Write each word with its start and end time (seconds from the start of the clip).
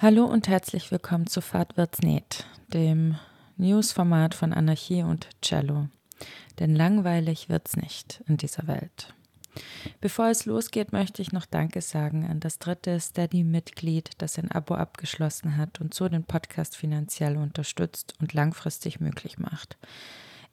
Hallo 0.00 0.26
und 0.26 0.46
herzlich 0.46 0.92
willkommen 0.92 1.26
zu 1.26 1.40
Fahrt 1.40 1.76
wird's 1.76 2.02
nicht, 2.02 2.46
dem 2.68 3.16
Newsformat 3.56 4.32
von 4.32 4.52
Anarchie 4.52 5.02
und 5.02 5.28
Cello. 5.42 5.88
Denn 6.60 6.76
langweilig 6.76 7.48
wird's 7.48 7.76
nicht 7.76 8.22
in 8.28 8.36
dieser 8.36 8.68
Welt. 8.68 9.12
Bevor 10.00 10.28
es 10.28 10.46
losgeht, 10.46 10.92
möchte 10.92 11.20
ich 11.20 11.32
noch 11.32 11.46
Danke 11.46 11.80
sagen 11.80 12.24
an 12.30 12.38
das 12.38 12.60
dritte 12.60 13.00
Steady-Mitglied, 13.00 14.10
das 14.18 14.38
ein 14.38 14.52
Abo 14.52 14.74
abgeschlossen 14.74 15.56
hat 15.56 15.80
und 15.80 15.92
so 15.92 16.08
den 16.08 16.22
Podcast 16.22 16.76
finanziell 16.76 17.36
unterstützt 17.36 18.14
und 18.20 18.34
langfristig 18.34 19.00
möglich 19.00 19.40
macht. 19.40 19.78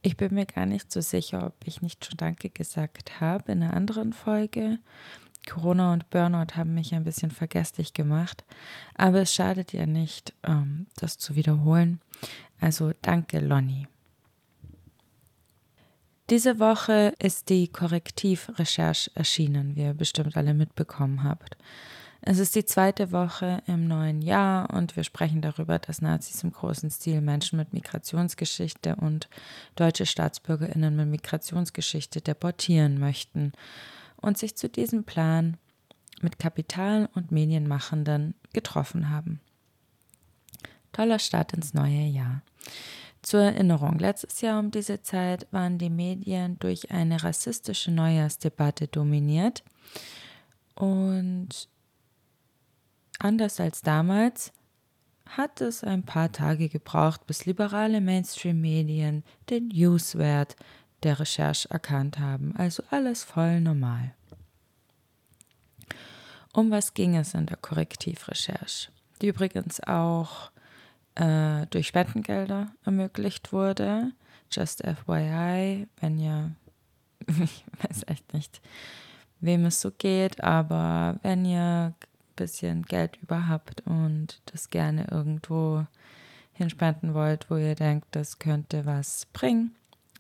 Ich 0.02 0.18
bin 0.18 0.34
mir 0.34 0.48
gar 0.48 0.66
nicht 0.66 0.92
so 0.92 1.02
sicher, 1.02 1.46
ob 1.46 1.54
ich 1.66 1.84
nicht 1.84 2.04
schon 2.04 2.18
Danke 2.18 2.50
gesagt 2.50 3.22
habe 3.22 3.52
in 3.52 3.62
einer 3.62 3.76
anderen 3.76 4.12
Folge. 4.12 4.80
Corona 5.46 5.94
und 5.94 6.10
Burnout 6.10 6.56
haben 6.56 6.74
mich 6.74 6.94
ein 6.94 7.04
bisschen 7.04 7.32
vergesslich 7.32 7.94
gemacht, 7.94 8.44
aber 8.96 9.22
es 9.22 9.34
schadet 9.34 9.74
ja 9.74 9.86
nicht, 9.86 10.34
ähm, 10.44 10.88
das 10.98 11.18
zu 11.18 11.36
wiederholen. 11.36 12.00
Also 12.60 12.92
danke, 13.02 13.40
Lonnie. 13.40 13.88
Diese 16.30 16.60
Woche 16.60 17.14
ist 17.20 17.50
die 17.50 17.68
Korrektivrecherche 17.68 19.12
erschienen, 19.14 19.76
wie 19.76 19.84
ihr 19.84 19.94
bestimmt 19.94 20.36
alle 20.36 20.56
mitbekommen 20.56 21.24
habt. 21.24 21.56
Es 22.28 22.40
ist 22.40 22.56
die 22.56 22.66
zweite 22.66 23.12
Woche 23.12 23.62
im 23.68 23.88
neuen 23.88 24.24
Jahr 24.24 24.72
und 24.72 24.96
wir 24.96 25.04
sprechen 25.04 25.44
darüber, 25.44 25.78
dass 25.78 26.02
Nazis 26.02 26.44
im 26.44 26.52
großen 26.52 26.90
Stil 26.90 27.22
Menschen 27.22 27.58
mit 27.58 27.74
Migrationsgeschichte 27.74 28.96
und 28.96 29.30
deutsche 29.76 30.08
Staatsbürgerinnen 30.08 30.96
mit 30.96 31.08
Migrationsgeschichte 31.08 32.22
deportieren 32.22 32.98
möchten 33.00 33.54
und 34.26 34.40
sich 34.40 34.56
zu 34.58 34.68
diesem 34.68 35.04
Plan 35.04 35.58
mit 36.20 36.40
Kapital- 36.40 37.10
und 37.14 37.32
Medienmachenden 37.32 38.34
getroffen 38.54 39.12
haben. 39.12 39.40
Toller 40.92 41.20
Start 41.20 41.54
ins 41.54 41.76
neue 41.76 42.08
Jahr. 42.08 42.42
Zur 43.22 43.42
Erinnerung, 43.42 44.00
letztes 44.00 44.42
Jahr 44.42 44.60
um 44.60 44.72
diese 44.72 45.04
Zeit 45.04 45.48
waren 45.52 45.78
die 45.78 45.92
Medien 45.92 46.58
durch 46.58 46.90
eine 46.90 47.24
rassistische 47.24 47.92
Neujahrsdebatte 47.92 48.88
dominiert 48.88 49.64
und 50.74 51.70
anders 53.20 53.60
als 53.60 53.84
damals 53.84 54.52
hat 55.28 55.62
es 55.62 55.84
ein 55.84 56.04
paar 56.04 56.32
Tage 56.32 56.70
gebraucht, 56.70 57.28
bis 57.28 57.46
liberale 57.46 58.02
Mainstream-Medien 58.02 59.24
den 59.50 59.68
Newswert 59.68 60.56
der 61.04 61.20
Recherche 61.20 61.70
erkannt 61.70 62.20
haben. 62.20 62.56
Also 62.58 62.84
alles 62.90 63.24
voll 63.24 63.62
normal. 63.62 64.14
Um 66.54 66.72
was 66.72 66.94
ging 66.94 67.16
es 67.16 67.34
in 67.34 67.48
der 67.48 67.58
Korrektivrecherche? 67.58 68.90
Die 69.22 69.28
übrigens 69.28 69.82
auch 69.82 70.52
äh, 71.16 71.66
durch 71.68 71.88
Spendengelder 71.88 72.72
ermöglicht 72.86 73.52
wurde. 73.52 74.12
Just 74.52 74.84
FYI, 74.84 75.88
wenn 76.00 76.18
ihr, 76.20 76.52
ich 77.28 77.66
weiß 77.82 78.04
echt 78.08 78.34
nicht, 78.34 78.62
wem 79.42 79.66
es 79.66 79.82
so 79.82 79.92
geht, 79.92 80.44
aber 80.44 81.20
wenn 81.24 81.46
ihr 81.46 81.94
ein 81.94 81.96
bisschen 82.36 82.84
Geld 82.84 83.18
über 83.22 83.48
habt 83.48 83.82
und 83.82 84.42
das 84.46 84.70
gerne 84.70 85.08
irgendwo 85.12 85.86
hinspenden 86.54 87.14
wollt, 87.14 87.50
wo 87.50 87.58
ihr 87.58 87.76
denkt, 87.76 88.08
das 88.12 88.40
könnte 88.40 88.86
was 88.86 89.28
bringen, 89.34 89.76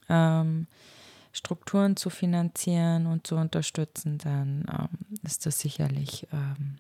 ähm, 0.09 0.67
Strukturen 1.31 1.98
zu 1.98 2.09
finanzieren 2.09 3.08
und 3.08 3.28
zu 3.28 3.36
unterstützen, 3.36 4.18
dann 4.19 4.66
ähm, 4.72 5.19
ist 5.24 5.46
das 5.46 5.59
sicherlich 5.59 6.28
ähm, 6.31 6.78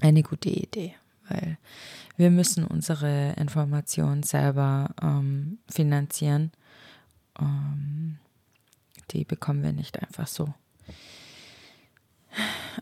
eine 0.00 0.22
gute 0.22 0.48
Idee, 0.48 0.94
weil 1.28 1.58
wir 2.16 2.30
müssen 2.30 2.64
unsere 2.64 3.32
Informationen 3.32 4.22
selber 4.22 4.94
ähm, 5.02 5.58
finanzieren. 5.68 6.52
Ähm, 7.38 8.18
die 9.10 9.24
bekommen 9.24 9.62
wir 9.62 9.72
nicht 9.72 10.02
einfach 10.02 10.26
so. 10.26 10.54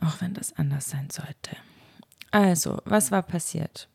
Auch 0.01 0.21
wenn 0.21 0.35
das 0.35 0.53
anders 0.55 0.89
sein 0.89 1.11
sollte. 1.11 1.57
Also, 2.31 2.81
was 2.85 3.11
war 3.11 3.23
passiert? 3.23 3.89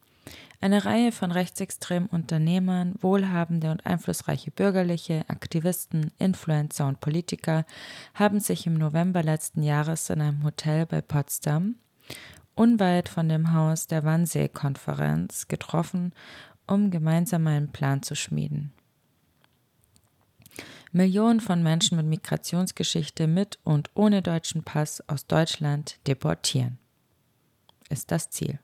Eine 0.61 0.83
Reihe 0.83 1.13
von 1.13 1.31
rechtsextremen 1.31 2.09
Unternehmern, 2.09 2.95
wohlhabende 2.99 3.71
und 3.71 3.85
einflussreiche 3.85 4.51
Bürgerliche, 4.51 5.23
Aktivisten, 5.29 6.11
Influencer 6.19 6.85
und 6.85 6.99
Politiker 6.99 7.65
haben 8.13 8.41
sich 8.41 8.67
im 8.67 8.73
November 8.73 9.23
letzten 9.23 9.63
Jahres 9.63 10.09
in 10.09 10.19
einem 10.19 10.43
Hotel 10.43 10.85
bei 10.85 10.99
Potsdam, 11.01 11.75
unweit 12.55 13.07
von 13.07 13.29
dem 13.29 13.53
Haus 13.53 13.87
der 13.87 14.03
Wannsee-Konferenz, 14.03 15.47
getroffen, 15.47 16.11
um 16.67 16.91
gemeinsam 16.91 17.47
einen 17.47 17.71
Plan 17.71 18.03
zu 18.03 18.15
schmieden. 18.15 18.73
Millionen 20.91 21.39
von 21.39 21.63
Menschen 21.63 21.95
mit 21.95 22.07
Migrationsgeschichte 22.07 23.27
mit 23.27 23.59
und 23.63 23.91
ohne 23.93 24.21
deutschen 24.21 24.63
Pass 24.63 25.01
aus 25.07 25.25
Deutschland 25.25 25.99
deportieren. 26.05 26.79
Ist 27.89 28.11
das 28.11 28.29
Ziel. 28.29 28.59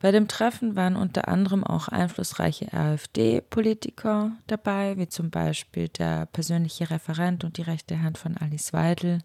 Bei 0.00 0.10
dem 0.10 0.28
Treffen 0.28 0.76
waren 0.76 0.96
unter 0.96 1.28
anderem 1.28 1.64
auch 1.64 1.88
einflussreiche 1.88 2.72
AfD-Politiker 2.72 4.32
dabei, 4.46 4.98
wie 4.98 5.08
zum 5.08 5.30
Beispiel 5.30 5.88
der 5.88 6.26
persönliche 6.26 6.90
Referent 6.90 7.44
und 7.44 7.56
die 7.56 7.62
rechte 7.62 8.02
Hand 8.02 8.18
von 8.18 8.36
Alice 8.36 8.72
Weidel, 8.72 9.20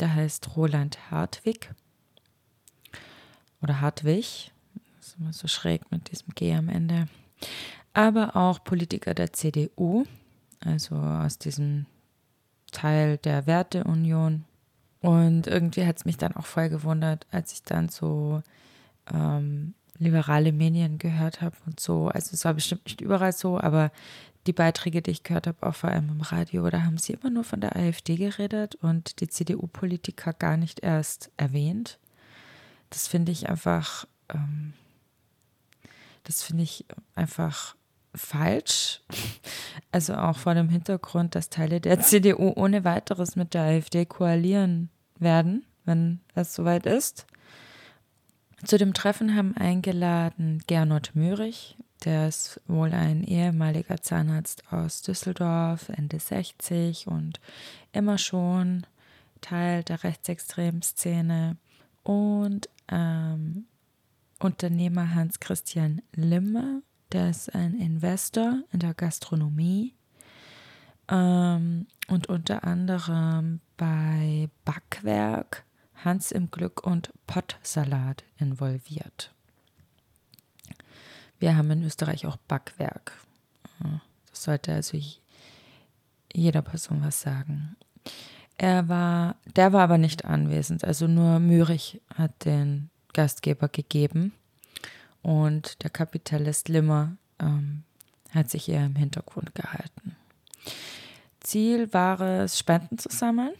der 0.00 0.14
heißt 0.14 0.56
Roland 0.56 1.10
Hartwig 1.10 1.70
oder 3.62 3.80
Hartwig, 3.80 4.52
das 4.96 5.08
ist 5.08 5.16
immer 5.18 5.32
so 5.32 5.46
schräg 5.48 5.90
mit 5.92 6.10
diesem 6.10 6.34
G 6.34 6.54
am 6.54 6.68
Ende, 6.68 7.06
aber 7.92 8.36
auch 8.36 8.64
Politiker 8.64 9.14
der 9.14 9.32
CDU, 9.32 10.04
also 10.60 10.96
aus 10.96 11.38
diesem 11.38 11.86
Teil 12.72 13.18
der 13.18 13.46
Werteunion. 13.46 14.44
Und 15.00 15.46
irgendwie 15.46 15.86
hat 15.86 15.98
es 15.98 16.04
mich 16.04 16.16
dann 16.16 16.34
auch 16.34 16.46
voll 16.46 16.68
gewundert, 16.68 17.26
als 17.30 17.52
ich 17.52 17.62
dann 17.62 17.88
so 17.88 18.42
ähm, 19.12 19.74
liberale 19.98 20.52
Medien 20.52 20.98
gehört 20.98 21.40
habe 21.40 21.56
und 21.66 21.80
so. 21.80 22.08
Also 22.08 22.30
es 22.32 22.44
war 22.44 22.54
bestimmt 22.54 22.84
nicht 22.84 23.00
überall 23.00 23.32
so, 23.32 23.58
aber 23.58 23.90
die 24.46 24.52
Beiträge, 24.52 25.00
die 25.00 25.10
ich 25.10 25.22
gehört 25.22 25.46
habe, 25.46 25.66
auch 25.66 25.74
vor 25.74 25.90
allem 25.90 26.10
im 26.10 26.20
Radio, 26.20 26.68
da 26.68 26.82
haben 26.82 26.98
sie 26.98 27.14
immer 27.14 27.30
nur 27.30 27.44
von 27.44 27.60
der 27.60 27.76
AfD 27.76 28.16
geredet 28.16 28.74
und 28.76 29.20
die 29.20 29.28
CDU-Politiker 29.28 30.32
gar 30.32 30.56
nicht 30.56 30.80
erst 30.80 31.30
erwähnt. 31.36 31.98
Das 32.90 33.08
finde 33.08 33.32
ich 33.32 33.48
einfach, 33.48 34.06
ähm, 34.28 34.74
das 36.24 36.42
finde 36.42 36.62
ich 36.64 36.84
einfach 37.14 37.74
falsch. 38.14 39.00
Also 39.90 40.14
auch 40.14 40.36
vor 40.36 40.54
dem 40.54 40.68
Hintergrund, 40.68 41.36
dass 41.36 41.50
Teile 41.50 41.80
der 41.80 42.00
CDU 42.00 42.52
ohne 42.56 42.84
weiteres 42.84 43.36
mit 43.36 43.54
der 43.54 43.62
AfD 43.62 44.06
koalieren 44.06 44.90
werden, 45.20 45.64
wenn 45.84 46.20
es 46.34 46.52
soweit 46.52 46.84
ist. 46.84 47.26
Zu 48.64 48.78
dem 48.78 48.94
Treffen 48.94 49.36
haben 49.36 49.54
eingeladen 49.56 50.62
Gernot 50.66 51.10
Mürich, 51.14 51.76
der 52.04 52.28
ist 52.28 52.60
wohl 52.66 52.92
ein 52.92 53.22
ehemaliger 53.22 54.00
Zahnarzt 54.00 54.72
aus 54.72 55.02
Düsseldorf, 55.02 55.90
Ende 55.90 56.18
60 56.18 57.06
und 57.06 57.40
immer 57.92 58.16
schon 58.16 58.86
Teil 59.42 59.82
der 59.82 60.02
rechtsextremen 60.02 60.80
Szene. 60.80 61.58
Und 62.04 62.70
ähm, 62.88 63.66
Unternehmer 64.38 65.14
Hans 65.14 65.40
Christian 65.40 66.00
Limmer, 66.14 66.80
der 67.12 67.30
ist 67.30 67.54
ein 67.54 67.74
Investor 67.74 68.62
in 68.72 68.78
der 68.78 68.94
Gastronomie 68.94 69.94
ähm, 71.08 71.86
und 72.08 72.28
unter 72.28 72.64
anderem 72.64 73.60
bei 73.76 74.48
Backwerk 74.64 75.64
Hans 76.04 76.32
im 76.32 76.50
Glück 76.50 76.86
und 76.86 77.12
Pottsalat 77.26 78.24
involviert. 78.38 79.32
Wir 81.38 81.56
haben 81.56 81.70
in 81.70 81.82
Österreich 81.82 82.26
auch 82.26 82.36
Backwerk. 82.36 83.12
Das 84.30 84.44
sollte 84.44 84.72
also 84.72 84.98
jeder 86.32 86.62
Person 86.62 87.02
was 87.02 87.20
sagen. 87.20 87.76
Er 88.56 88.88
war, 88.88 89.36
der 89.56 89.72
war 89.72 89.82
aber 89.82 89.98
nicht 89.98 90.24
anwesend, 90.24 90.84
also 90.84 91.08
nur 91.08 91.40
Mürich 91.40 92.00
hat 92.14 92.44
den 92.44 92.90
Gastgeber 93.12 93.68
gegeben 93.68 94.32
und 95.22 95.82
der 95.82 95.90
Kapitalist 95.90 96.68
Limmer 96.68 97.16
ähm, 97.40 97.82
hat 98.30 98.50
sich 98.50 98.68
eher 98.68 98.86
im 98.86 98.94
Hintergrund 98.94 99.54
gehalten. 99.54 100.16
Ziel 101.40 101.92
war 101.92 102.20
es, 102.20 102.58
Spenden 102.58 102.98
zu 102.98 103.08
sammeln 103.10 103.54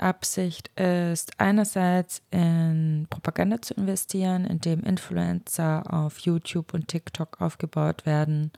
Absicht 0.00 0.68
ist 0.78 1.32
einerseits 1.38 2.22
in 2.30 3.06
Propaganda 3.10 3.60
zu 3.60 3.74
investieren, 3.74 4.44
indem 4.44 4.82
Influencer 4.82 5.82
auf 5.92 6.18
YouTube 6.20 6.74
und 6.74 6.88
TikTok 6.88 7.40
aufgebaut 7.40 8.06
werden. 8.06 8.52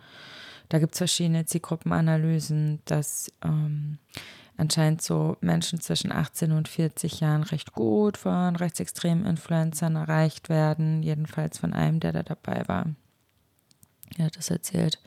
Da 0.68 0.78
gibt 0.78 0.94
es 0.94 0.98
verschiedene 0.98 1.46
Zielgruppenanalysen, 1.46 2.80
dass 2.84 3.30
ähm, 3.44 3.98
anscheinend 4.56 5.02
so 5.02 5.36
Menschen 5.40 5.80
zwischen 5.80 6.12
18 6.12 6.52
und 6.52 6.68
40 6.68 7.20
Jahren 7.20 7.42
recht 7.42 7.72
gut 7.72 8.16
von 8.16 8.54
rechtsextremen 8.56 9.26
Influencern 9.26 9.96
erreicht 9.96 10.48
werden, 10.48 11.02
jedenfalls 11.02 11.58
von 11.58 11.72
einem, 11.72 11.98
der 11.98 12.12
da 12.12 12.22
dabei 12.22 12.68
war. 12.68 12.86
Er 14.16 14.26
hat 14.26 14.36
das 14.36 14.50
erzählt. 14.50 15.00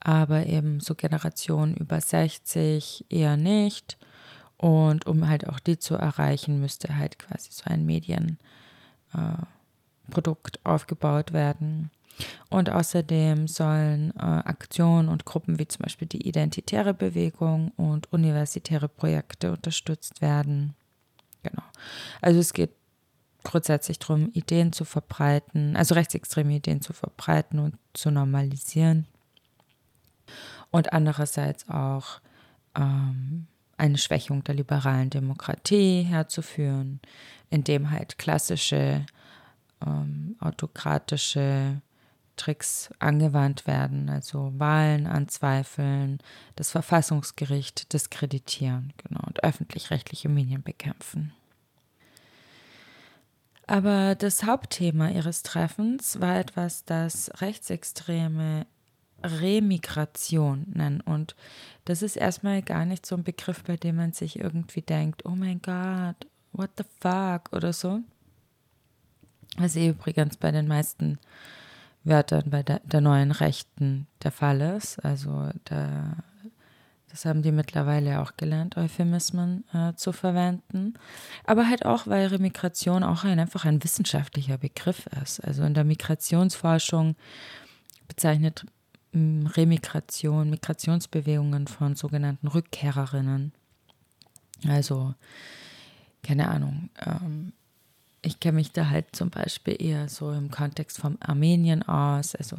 Aber 0.00 0.46
eben 0.46 0.80
so 0.80 0.94
Generationen 0.94 1.76
über 1.76 2.00
60 2.00 3.04
eher 3.10 3.36
nicht. 3.36 3.98
Und 4.58 5.06
um 5.06 5.28
halt 5.28 5.48
auch 5.48 5.60
die 5.60 5.78
zu 5.78 5.94
erreichen, 5.94 6.60
müsste 6.60 6.96
halt 6.96 7.18
quasi 7.18 7.50
so 7.52 7.62
ein 7.64 7.86
Medienprodukt 7.86 8.36
äh, 10.56 10.60
aufgebaut 10.64 11.32
werden. 11.32 11.90
Und 12.50 12.68
außerdem 12.68 13.46
sollen 13.46 14.12
äh, 14.16 14.22
Aktionen 14.22 15.08
und 15.08 15.24
Gruppen 15.24 15.60
wie 15.60 15.68
zum 15.68 15.84
Beispiel 15.84 16.08
die 16.08 16.26
Identitäre 16.26 16.92
Bewegung 16.92 17.70
und 17.76 18.12
universitäre 18.12 18.88
Projekte 18.88 19.52
unterstützt 19.52 20.20
werden. 20.20 20.74
Genau. 21.44 21.62
Also 22.20 22.40
es 22.40 22.52
geht 22.52 22.72
grundsätzlich 23.44 24.00
darum, 24.00 24.30
Ideen 24.32 24.72
zu 24.72 24.84
verbreiten, 24.84 25.76
also 25.76 25.94
rechtsextreme 25.94 26.54
Ideen 26.54 26.82
zu 26.82 26.92
verbreiten 26.92 27.60
und 27.60 27.76
zu 27.94 28.10
normalisieren. 28.10 29.06
Und 30.70 30.92
andererseits 30.92 31.68
auch 31.68 32.20
ähm, 32.74 33.46
eine 33.78 33.98
Schwächung 33.98 34.44
der 34.44 34.54
liberalen 34.54 35.10
Demokratie 35.10 36.02
herzuführen, 36.02 37.00
indem 37.50 37.90
halt 37.90 38.18
klassische 38.18 39.06
ähm, 39.84 40.36
autokratische 40.40 41.80
Tricks 42.36 42.90
angewandt 42.98 43.66
werden, 43.66 44.08
also 44.08 44.52
Wahlen 44.56 45.06
anzweifeln, 45.06 46.18
das 46.56 46.70
Verfassungsgericht 46.70 47.92
diskreditieren 47.92 48.92
genau, 48.96 49.20
und 49.26 49.42
öffentlich-rechtliche 49.42 50.28
Medien 50.28 50.62
bekämpfen. 50.62 51.32
Aber 53.66 54.14
das 54.14 54.44
Hauptthema 54.44 55.10
ihres 55.10 55.42
Treffens 55.42 56.20
war 56.20 56.38
etwas, 56.38 56.84
das 56.86 57.30
Rechtsextreme 57.42 58.66
Remigration 59.22 60.66
nennen. 60.72 61.00
Und 61.00 61.34
das 61.84 62.02
ist 62.02 62.16
erstmal 62.16 62.62
gar 62.62 62.84
nicht 62.84 63.06
so 63.06 63.16
ein 63.16 63.24
Begriff, 63.24 63.64
bei 63.64 63.76
dem 63.76 63.96
man 63.96 64.12
sich 64.12 64.38
irgendwie 64.38 64.82
denkt, 64.82 65.24
oh 65.24 65.34
mein 65.34 65.60
Gott, 65.60 66.26
what 66.52 66.70
the 66.76 66.84
fuck 67.00 67.52
oder 67.52 67.72
so. 67.72 68.00
Was 69.56 69.76
eh 69.76 69.88
übrigens 69.88 70.36
bei 70.36 70.50
den 70.50 70.68
meisten 70.68 71.18
Wörtern 72.04 72.50
bei 72.50 72.62
der, 72.62 72.80
der 72.84 73.00
neuen 73.00 73.32
Rechten 73.32 74.06
der 74.22 74.32
Fall 74.32 74.60
ist. 74.60 75.04
Also 75.04 75.50
da, 75.64 76.16
das 77.10 77.24
haben 77.24 77.42
die 77.42 77.52
mittlerweile 77.52 78.20
auch 78.20 78.36
gelernt, 78.36 78.76
Euphemismen 78.76 79.64
äh, 79.72 79.94
zu 79.94 80.12
verwenden. 80.12 80.94
Aber 81.44 81.68
halt 81.68 81.84
auch, 81.84 82.06
weil 82.06 82.28
Remigration 82.28 83.02
auch 83.02 83.24
ein, 83.24 83.38
einfach 83.38 83.64
ein 83.64 83.82
wissenschaftlicher 83.82 84.58
Begriff 84.58 85.06
ist. 85.22 85.40
Also 85.40 85.64
in 85.64 85.74
der 85.74 85.84
Migrationsforschung 85.84 87.16
bezeichnet 88.06 88.64
Remigration, 89.14 90.50
Migrationsbewegungen 90.50 91.66
von 91.66 91.94
sogenannten 91.96 92.48
Rückkehrerinnen. 92.48 93.52
Also, 94.66 95.14
keine 96.22 96.48
Ahnung, 96.48 96.90
ähm, 97.04 97.52
ich 98.22 98.40
kenne 98.40 98.56
mich 98.56 98.72
da 98.72 98.90
halt 98.90 99.14
zum 99.14 99.30
Beispiel 99.30 99.76
eher 99.80 100.08
so 100.08 100.32
im 100.32 100.50
Kontext 100.50 100.98
vom 100.98 101.16
Armenien 101.20 101.82
aus. 101.82 102.34
Also 102.34 102.58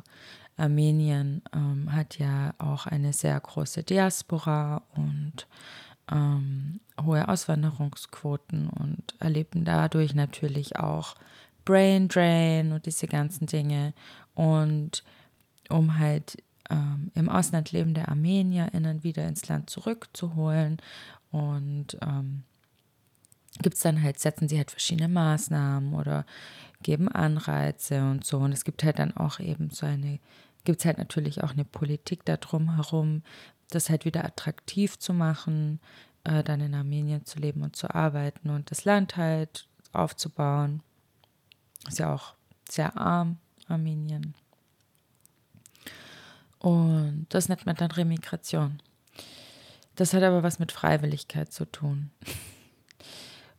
Armenien 0.57 1.41
ähm, 1.53 1.93
hat 1.93 2.17
ja 2.17 2.53
auch 2.57 2.85
eine 2.85 3.13
sehr 3.13 3.39
große 3.39 3.83
Diaspora 3.83 4.81
und 4.95 5.47
ähm, 6.11 6.79
hohe 7.01 7.27
Auswanderungsquoten 7.27 8.69
und 8.69 9.15
erleben 9.19 9.65
dadurch 9.65 10.15
natürlich 10.15 10.77
auch 10.77 11.15
Brain 11.65 12.07
Drain 12.07 12.71
und 12.71 12.85
diese 12.85 13.07
ganzen 13.07 13.45
Dinge. 13.45 13.93
Und 14.33 15.03
um 15.69 15.97
halt 15.97 16.37
ähm, 16.69 17.11
im 17.15 17.29
Ausland 17.29 17.71
lebende 17.71 18.07
ArmenierInnen 18.07 19.03
wieder 19.03 19.27
ins 19.27 19.47
Land 19.47 19.69
zurückzuholen 19.69 20.77
und 21.31 21.97
ähm, 22.01 22.43
gibt 23.61 23.75
es 23.75 23.81
dann 23.81 24.01
halt, 24.01 24.19
setzen 24.19 24.47
sie 24.47 24.57
halt 24.57 24.71
verschiedene 24.71 25.09
Maßnahmen 25.09 25.93
oder 25.93 26.25
geben 26.81 27.09
Anreize 27.09 28.01
und 28.01 28.25
so. 28.25 28.37
Und 28.37 28.51
es 28.51 28.63
gibt 28.63 28.83
halt 28.83 28.99
dann 28.99 29.15
auch 29.15 29.39
eben 29.39 29.69
so 29.69 29.85
eine, 29.85 30.19
gibt 30.63 30.79
es 30.79 30.85
halt 30.85 30.97
natürlich 30.97 31.43
auch 31.43 31.51
eine 31.51 31.65
Politik 31.65 32.25
da 32.25 32.37
drum 32.37 32.75
herum, 32.75 33.23
das 33.69 33.89
halt 33.89 34.05
wieder 34.05 34.23
attraktiv 34.23 34.97
zu 34.97 35.13
machen, 35.13 35.79
äh, 36.23 36.43
dann 36.43 36.61
in 36.61 36.73
Armenien 36.73 37.25
zu 37.25 37.39
leben 37.39 37.63
und 37.63 37.75
zu 37.75 37.93
arbeiten 37.93 38.49
und 38.49 38.71
das 38.71 38.85
Land 38.85 39.17
halt 39.17 39.67
aufzubauen. 39.91 40.81
Ist 41.87 41.99
ja 41.99 42.13
auch 42.13 42.35
sehr 42.69 42.95
arm, 42.97 43.37
Armenien. 43.67 44.35
Und 46.59 47.27
das 47.29 47.49
nennt 47.49 47.65
man 47.65 47.75
dann 47.75 47.91
Remigration. 47.91 48.81
Das 49.95 50.13
hat 50.13 50.23
aber 50.23 50.43
was 50.43 50.59
mit 50.59 50.71
Freiwilligkeit 50.71 51.51
zu 51.51 51.65
tun. 51.65 52.11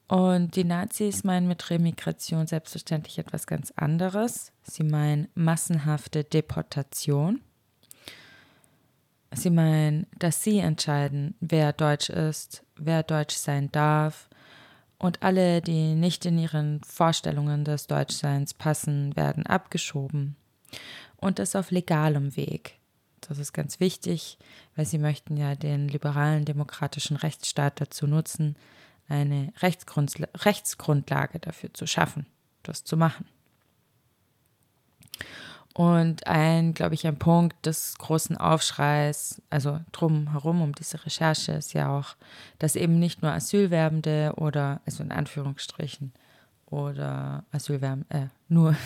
Und 0.09 0.57
die 0.57 0.65
Nazis 0.65 1.23
meinen 1.23 1.47
mit 1.47 1.71
Remigration 1.71 2.47
selbstverständlich 2.49 3.19
etwas 3.19 3.47
ganz 3.47 3.73
anderes. 3.77 4.51
Sie 4.63 4.83
meinen 4.83 5.29
massenhafte 5.35 6.25
Deportation. 6.25 7.41
Sie 9.33 9.51
meinen, 9.51 10.09
dass 10.19 10.43
sie 10.43 10.59
entscheiden, 10.59 11.37
wer 11.39 11.73
deutsch 11.73 12.11
ist, 12.11 12.65
wer 12.77 13.05
deutsch 13.05 13.37
sein 13.37 13.71
darf. 13.71 14.29
Und 14.99 15.23
alle, 15.23 15.63
die 15.63 15.95
nicht 15.95 16.27
in 16.27 16.39
ihren 16.39 16.83
Vorstellungen 16.83 17.65
des 17.65 17.87
Deutschseins 17.87 18.53
passen, 18.53 19.15
werden 19.15 19.47
abgeschoben. 19.47 20.35
Und 21.17 21.39
das 21.39 21.55
auf 21.55 21.71
legalem 21.71 22.35
Weg. 22.35 22.80
Das 23.21 23.39
ist 23.39 23.53
ganz 23.53 23.81
wichtig, 23.81 24.39
weil 24.77 24.87
sie 24.87 24.99
möchten 24.99 25.37
ja 25.37 25.55
den 25.55 25.89
liberalen 25.89 26.45
demokratischen 26.45 27.17
Rechtsstaat 27.17 27.81
dazu 27.81 28.07
nutzen, 28.07 28.57
eine 29.09 29.53
Rechtsgrundla 29.61 30.29
Rechtsgrundlage 30.37 31.41
dafür 31.41 31.75
zu 31.75 31.87
schaffen, 31.87 32.27
das 32.63 32.85
zu 32.85 32.97
machen. 32.97 33.27
Und 35.75 36.27
ein, 36.27 36.75
glaube 36.75 36.95
ich, 36.95 37.07
ein 37.07 37.19
Punkt 37.19 37.65
des 37.65 37.97
großen 37.99 38.37
Aufschreis, 38.37 39.41
also 39.51 39.81
drumherum 39.93 40.63
um 40.63 40.75
diese 40.75 41.05
Recherche, 41.07 41.53
ist 41.53 41.75
ja 41.75 41.97
auch, 41.97 42.17
dass 42.59 42.75
eben 42.75 42.99
nicht 42.99 43.23
nur 43.23 43.33
Asylwerbende 43.33 44.35
oder, 44.37 44.81
also 44.85 45.03
in 45.03 45.13
Anführungsstrichen, 45.13 46.13
oder 46.67 47.45
Asylwerbende, 47.53 48.07
äh, 48.11 48.27
nur 48.49 48.77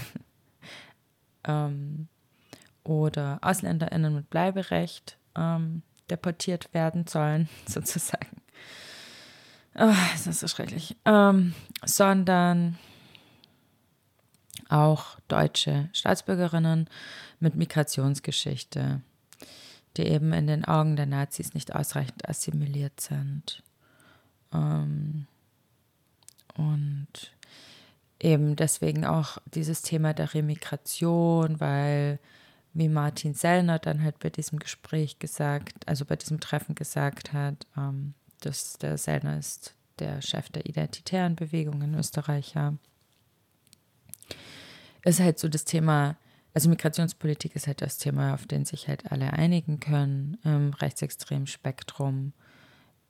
ähm, 1.45 2.09
oder 2.85 3.39
AusländerInnen 3.43 4.15
mit 4.15 4.31
Bleiberecht 4.31 5.19
ähm, 5.37 5.83
deportiert 6.11 6.73
werden 6.75 7.07
sollen, 7.07 7.49
sozusagen. 7.67 8.43
Oh, 9.75 9.93
das 10.13 10.27
ist 10.27 10.41
so 10.41 10.49
schrecklich. 10.49 10.97
Ähm, 11.05 11.55
sondern 11.85 12.79
auch 14.69 15.19
deutsche 15.29 15.89
Staatsbürgerinnen 15.93 16.89
mit 17.41 17.57
Migrationsgeschichte, 17.57 19.01
die 19.97 20.03
eben 20.03 20.33
in 20.33 20.47
den 20.47 20.65
Augen 20.65 20.97
der 20.97 21.07
Nazis 21.07 21.55
nicht 21.55 21.75
ausreichend 21.75 22.29
assimiliert 22.29 23.01
sind. 23.01 23.63
Ähm, 24.53 25.27
und 26.57 27.09
eben 28.21 28.57
deswegen 28.57 29.05
auch 29.05 29.39
dieses 29.47 29.83
Thema 29.83 30.15
der 30.15 30.35
Remigration, 30.35 31.61
weil 31.61 32.21
wie 32.75 32.89
Martin 32.89 33.35
Sellner 33.35 33.79
dann 33.79 34.03
halt 34.03 34.19
bei 34.19 34.31
diesem 34.31 34.59
Gespräch 34.59 35.19
gesagt, 35.21 35.89
also 35.89 36.05
bei 36.05 36.17
diesem 36.17 36.41
Treffen 36.41 36.75
gesagt 36.75 37.33
hat, 37.33 37.67
ähm, 37.77 38.15
dass 38.41 38.75
der 38.75 38.99
Sellner 38.99 39.39
ist 39.39 39.75
der 40.01 40.21
Chef 40.21 40.49
der 40.51 40.67
identitären 40.67 41.37
Bewegung 41.37 41.81
in 41.83 41.95
Österreich, 41.95 42.55
ja. 42.55 42.75
Ist 45.05 45.21
halt 45.21 45.39
so 45.39 45.49
das 45.49 45.65
Thema, 45.65 46.17
also 46.53 46.69
Migrationspolitik 46.69 47.55
ist 47.55 47.69
halt 47.69 47.81
das 47.81 47.99
Thema, 47.99 48.35
auf 48.35 48.47
den 48.47 48.65
sich 48.65 48.89
halt 48.89 49.11
alle 49.13 49.33
einigen 49.33 49.79
können 49.79 50.39
im 50.43 50.73
rechtsextremen 50.73 51.47
Spektrum. 51.47 52.33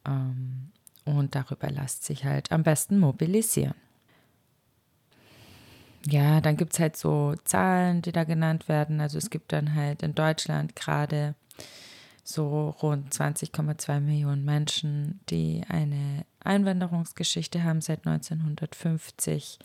Ähm, 0.07 0.73
und 1.05 1.35
darüber 1.35 1.71
lässt 1.71 2.05
sich 2.05 2.25
halt 2.25 2.53
am 2.53 2.63
besten 2.63 2.99
mobilisieren 2.99 3.75
ja, 6.07 6.41
dann 6.41 6.57
gibt 6.57 6.75
es 6.75 6.81
halt 6.81 6.97
so 6.97 7.35
Zahlen, 7.45 8.03
die 8.03 8.13
da 8.13 8.25
genannt 8.25 8.69
werden. 8.69 9.01
Also 9.01 9.19
es 9.19 9.31
gibt 9.31 9.53
dann 9.53 9.75
halt 9.75 10.03
in 10.03 10.15
Deutschland 10.15 10.77
gerade 10.77 11.35
so 12.23 12.71
rund 12.83 13.13
20,2 13.13 14.01
Millionen 14.01 14.45
Menschen, 14.45 15.21
die 15.29 15.63
eine 15.69 16.25
Einwanderungsgeschichte 16.41 17.63
haben 17.63 17.81
seit 17.81 18.07
1950, 18.07 19.59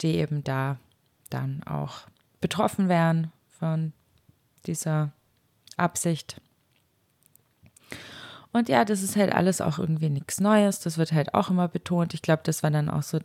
die 0.00 0.16
eben 0.16 0.44
da 0.44 0.78
dann 1.30 1.62
auch 1.64 2.02
betroffen 2.40 2.88
wären 2.88 3.32
von 3.48 3.92
dieser 4.66 5.12
Absicht. 5.76 6.40
Und 8.54 8.68
ja, 8.68 8.84
das 8.84 9.02
ist 9.02 9.16
halt 9.16 9.32
alles 9.32 9.60
auch 9.60 9.80
irgendwie 9.80 10.10
nichts 10.10 10.40
Neues. 10.40 10.78
Das 10.78 10.96
wird 10.96 11.12
halt 11.12 11.34
auch 11.34 11.50
immer 11.50 11.66
betont. 11.66 12.14
Ich 12.14 12.22
glaube, 12.22 12.42
das 12.44 12.62
war 12.62 12.70
dann 12.70 12.88
auch 12.88 13.02
so 13.02 13.18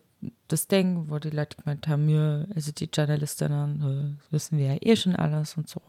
das 0.47 0.67
Ding, 0.67 1.05
wo 1.07 1.19
die 1.19 1.29
Leute 1.29 1.55
gemeint 1.55 1.87
haben, 1.87 2.09
ja, 2.09 2.45
also 2.55 2.71
die 2.71 2.89
Journalistinnen, 2.91 4.17
das 4.19 4.31
wissen 4.31 4.57
wir 4.57 4.73
ja 4.73 4.77
eh 4.81 4.95
schon 4.95 5.15
alles 5.15 5.55
und 5.55 5.69
so. 5.69 5.81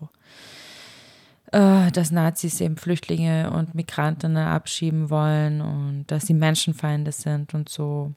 Äh, 1.53 1.91
dass 1.91 2.11
Nazis 2.11 2.61
eben 2.61 2.77
Flüchtlinge 2.77 3.51
und 3.51 3.75
Migrantinnen 3.75 4.47
abschieben 4.47 5.09
wollen 5.09 5.63
und 5.63 6.05
dass 6.09 6.27
sie 6.27 6.35
Menschenfeinde 6.35 7.11
sind 7.11 7.55
und 7.55 7.71
so. 7.71 8.13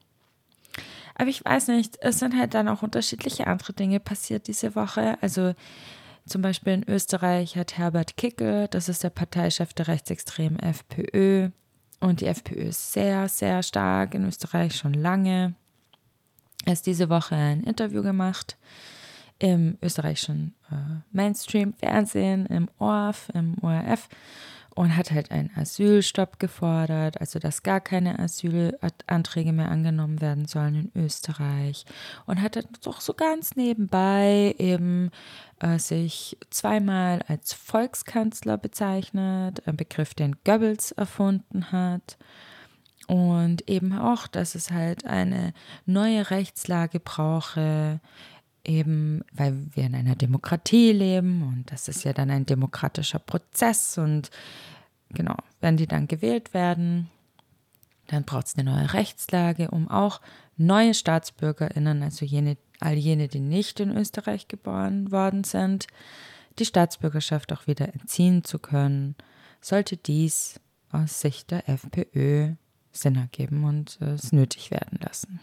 Aber 1.15 1.29
ich 1.29 1.45
weiß 1.45 1.69
nicht, 1.69 1.99
es 2.01 2.19
sind 2.19 2.37
halt 2.37 2.53
dann 2.53 2.67
auch 2.67 2.83
unterschiedliche 2.83 3.47
andere 3.47 3.71
Dinge 3.71 4.01
passiert 4.01 4.47
diese 4.47 4.75
Woche. 4.75 5.17
Also 5.21 5.53
zum 6.25 6.41
Beispiel 6.41 6.73
in 6.73 6.89
Österreich 6.89 7.57
hat 7.57 7.77
Herbert 7.77 8.17
Kickel, 8.17 8.67
das 8.69 8.89
ist 8.89 9.03
der 9.03 9.09
Parteichef 9.09 9.73
der 9.73 9.87
rechtsextremen 9.87 10.59
FPÖ, 10.59 11.49
und 11.99 12.19
die 12.19 12.27
FPÖ 12.27 12.63
ist 12.63 12.91
sehr, 12.91 13.29
sehr 13.29 13.63
stark 13.63 14.13
in 14.13 14.27
Österreich 14.27 14.75
schon 14.75 14.93
lange. 14.93 15.53
Er 16.65 16.73
hat 16.73 16.85
diese 16.85 17.09
Woche 17.09 17.35
ein 17.35 17.63
Interview 17.63 18.03
gemacht 18.03 18.57
im 19.43 19.77
österreichischen 19.81 20.55
äh, 20.71 20.75
Mainstream-Fernsehen, 21.11 22.45
im 22.45 22.69
ORF, 22.79 23.27
im 23.33 23.57
ORF 23.61 24.07
und 24.73 24.95
hat 24.95 25.11
halt 25.11 25.31
einen 25.31 25.51
Asylstopp 25.57 26.39
gefordert, 26.39 27.19
also 27.19 27.39
dass 27.39 27.61
gar 27.61 27.81
keine 27.81 28.19
Asylanträge 28.19 29.51
mehr 29.51 29.69
angenommen 29.69 30.21
werden 30.21 30.45
sollen 30.45 30.89
in 30.95 31.03
Österreich 31.03 31.83
und 32.25 32.41
hat 32.41 32.55
dann 32.55 32.63
doch 32.83 33.01
so 33.01 33.13
ganz 33.13 33.57
nebenbei 33.57 34.55
eben 34.59 35.11
äh, 35.59 35.77
sich 35.77 36.37
zweimal 36.49 37.19
als 37.27 37.51
Volkskanzler 37.51 38.57
bezeichnet, 38.57 39.67
ein 39.67 39.75
Begriff, 39.75 40.13
den 40.13 40.37
Goebbels 40.45 40.93
erfunden 40.93 41.73
hat. 41.73 42.17
Und 43.05 43.69
eben 43.69 43.97
auch, 43.97 44.27
dass 44.27 44.55
es 44.55 44.71
halt 44.71 45.05
eine 45.05 45.53
neue 45.85 46.29
Rechtslage 46.29 47.01
brauche, 47.01 47.99
eben 48.65 49.23
weil 49.33 49.67
wir 49.73 49.85
in 49.85 49.95
einer 49.95 50.15
Demokratie 50.15 50.91
leben 50.91 51.43
und 51.43 51.71
das 51.71 51.87
ist 51.87 52.03
ja 52.03 52.13
dann 52.13 52.29
ein 52.29 52.45
demokratischer 52.45 53.19
Prozess 53.19 53.97
und 53.97 54.29
genau, 55.09 55.35
wenn 55.59 55.77
die 55.77 55.87
dann 55.87 56.07
gewählt 56.07 56.53
werden, 56.53 57.09
dann 58.07 58.23
braucht 58.23 58.47
es 58.47 58.57
eine 58.57 58.69
neue 58.69 58.93
Rechtslage, 58.93 59.71
um 59.71 59.89
auch 59.89 60.21
neue 60.57 60.93
StaatsbürgerInnen, 60.93 62.03
also 62.03 62.25
jene, 62.25 62.57
all 62.79 62.95
jene, 62.95 63.27
die 63.27 63.39
nicht 63.39 63.79
in 63.79 63.95
Österreich 63.95 64.47
geboren 64.47 65.11
worden 65.11 65.43
sind, 65.43 65.87
die 66.59 66.65
Staatsbürgerschaft 66.65 67.51
auch 67.51 67.67
wieder 67.67 67.93
entziehen 67.93 68.43
zu 68.43 68.59
können, 68.59 69.15
sollte 69.61 69.97
dies 69.97 70.59
aus 70.91 71.21
Sicht 71.21 71.51
der 71.51 71.67
FPÖ 71.69 72.53
Sinn 72.91 73.15
ergeben 73.15 73.63
und 73.63 73.99
es 74.01 74.31
nötig 74.31 74.69
werden 74.69 74.99
lassen. 75.01 75.39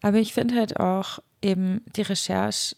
Aber 0.00 0.18
ich 0.18 0.32
finde 0.32 0.54
halt 0.56 0.78
auch 0.78 1.18
eben 1.42 1.82
die 1.96 2.02
Recherche 2.02 2.76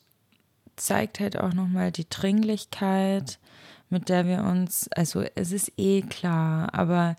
zeigt 0.77 1.21
halt 1.21 1.39
auch 1.39 1.53
nochmal 1.53 1.93
die 1.93 2.09
Dringlichkeit, 2.09 3.39
mit 3.91 4.09
der 4.09 4.27
wir 4.27 4.45
uns, 4.45 4.89
also 4.93 5.25
es 5.35 5.53
ist 5.53 5.73
eh 5.77 6.03
klar, 6.03 6.73
aber 6.75 7.17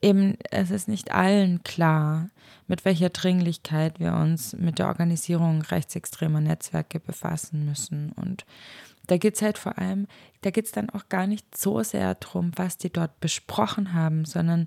eben 0.00 0.38
es 0.50 0.70
ist 0.70 0.88
nicht 0.88 1.12
allen 1.12 1.62
klar, 1.64 2.30
mit 2.66 2.84
welcher 2.84 3.10
Dringlichkeit 3.10 3.98
wir 3.98 4.14
uns 4.14 4.54
mit 4.54 4.78
der 4.78 4.88
Organisierung 4.88 5.62
rechtsextremer 5.62 6.40
Netzwerke 6.40 7.00
befassen 7.00 7.64
müssen. 7.64 8.12
Und 8.12 8.46
da 9.06 9.16
geht 9.16 9.36
es 9.36 9.42
halt 9.42 9.58
vor 9.58 9.78
allem, 9.78 10.06
da 10.42 10.50
geht 10.50 10.66
es 10.66 10.72
dann 10.72 10.90
auch 10.90 11.08
gar 11.08 11.26
nicht 11.26 11.56
so 11.56 11.82
sehr 11.82 12.14
darum, 12.14 12.52
was 12.56 12.76
die 12.76 12.90
dort 12.90 13.20
besprochen 13.20 13.92
haben, 13.92 14.24
sondern 14.24 14.66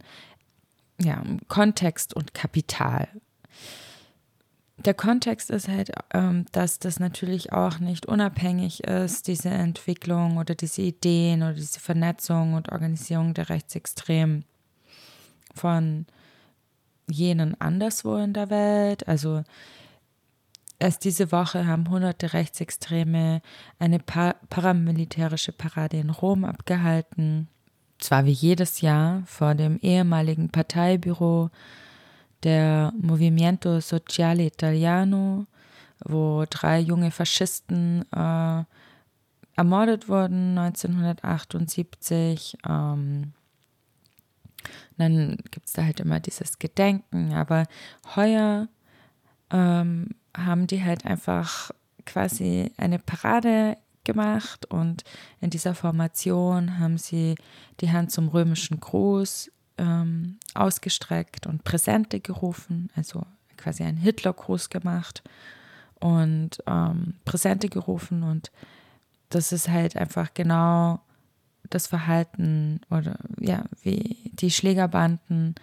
ja, 1.00 1.20
um 1.22 1.39
Kontext 1.48 2.13
und 2.13 2.34
Kapital 2.34 3.08
der 4.82 4.94
Kontext 4.94 5.50
ist 5.50 5.68
halt, 5.68 5.92
ähm, 6.14 6.46
dass 6.52 6.80
das 6.80 7.00
natürlich 7.00 7.54
auch 7.54 7.80
nicht 7.80 8.06
unabhängig 8.06 8.84
ist, 8.84 9.28
diese 9.28 9.50
Entwicklung 9.50 10.38
oder 10.38 10.56
diese 10.56 10.82
Ideen 10.82 11.44
oder 11.44 11.54
diese 11.54 11.80
Vernetzung 11.80 12.54
und 12.54 12.72
Organisierung 12.72 13.34
der 13.34 13.50
Rechtsextremen 13.50 14.46
von 15.54 16.06
jenen 17.10 17.60
anderswo 17.60 18.18
in 18.18 18.34
der 18.34 18.50
Welt. 18.50 19.08
Also 19.08 19.44
erst 20.80 21.04
diese 21.04 21.32
Woche 21.32 21.68
haben 21.68 21.90
hunderte 21.90 22.34
Rechtsextreme 22.34 23.42
eine 23.80 24.00
pa 24.00 24.36
paramilitärische 24.50 25.52
Parade 25.52 25.98
in 25.98 26.10
Rom 26.10 26.46
abgehalten. 26.46 27.48
Zwar 28.00 28.26
wie 28.26 28.32
jedes 28.32 28.82
Jahr 28.82 29.24
vor 29.26 29.54
dem 29.54 29.78
ehemaligen 29.80 30.50
Parteibüro 30.50 31.52
der 32.43 32.91
Movimento 33.00 33.79
Sociale 33.79 34.45
Italiano, 34.45 35.45
wo 36.03 36.45
drei 36.50 36.79
junge 36.79 37.12
Faschisten 37.12 38.03
äh, 38.12 38.63
ermordet 39.55 40.10
wurden 40.10 40.57
1978. 40.57 42.57
Ähm, 42.67 43.33
dann 44.98 45.38
gibt 45.51 45.67
es 45.67 45.74
da 45.74 45.83
halt 45.83 46.00
immer 46.00 46.19
dieses 46.19 46.60
Gedenken, 46.60 47.33
aber 47.33 47.65
heuer 48.15 48.67
ähm, 49.51 50.10
haben 50.36 50.67
die 50.67 50.83
halt 50.83 51.05
einfach 51.05 51.71
quasi 52.05 52.71
eine 52.77 53.00
Parade 53.00 53.77
gemacht 54.03 54.65
und 54.65 55.03
in 55.39 55.50
dieser 55.50 55.75
Formation 55.75 56.79
haben 56.79 56.98
sie 56.98 57.36
die 57.79 57.91
Hand 57.91 58.12
zum 58.12 58.29
römischen 58.29 58.79
Gruß 58.79 59.51
ähm, 59.78 60.38
ausgestreckt 60.54 61.48
und 61.48 61.63
Präsente 61.63 62.20
gerufen, 62.20 62.90
also 62.96 63.24
quasi 63.58 63.84
einen 63.84 63.98
Hitlergruß 63.98 64.70
gemacht 64.70 65.24
und 66.00 66.62
ähm, 66.68 67.16
Präsente 67.25 67.70
gerufen 67.70 68.24
und 68.24 68.51
das 69.30 69.51
ist 69.51 69.70
halt 69.70 69.96
einfach 69.96 70.34
genau 70.34 71.00
das 71.70 71.88
Verhalten 71.88 72.82
oder 72.90 73.18
ja, 73.40 73.66
wie 73.82 74.32
die 74.34 74.51
Schlägerbanden 74.51 75.56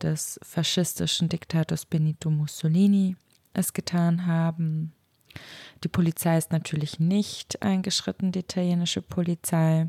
des 0.00 0.40
faschistischen 0.42 1.28
Diktators 1.28 1.84
Benito 1.84 2.30
Mussolini 2.30 3.16
es 3.52 3.72
getan 3.72 4.26
haben. 4.26 4.92
Die 5.82 5.88
Polizei 5.88 6.38
ist 6.38 6.52
natürlich 6.52 6.98
nicht 6.98 7.62
eingeschritten, 7.62 8.32
die 8.32 8.40
italienische 8.40 9.02
Polizei 9.02 9.88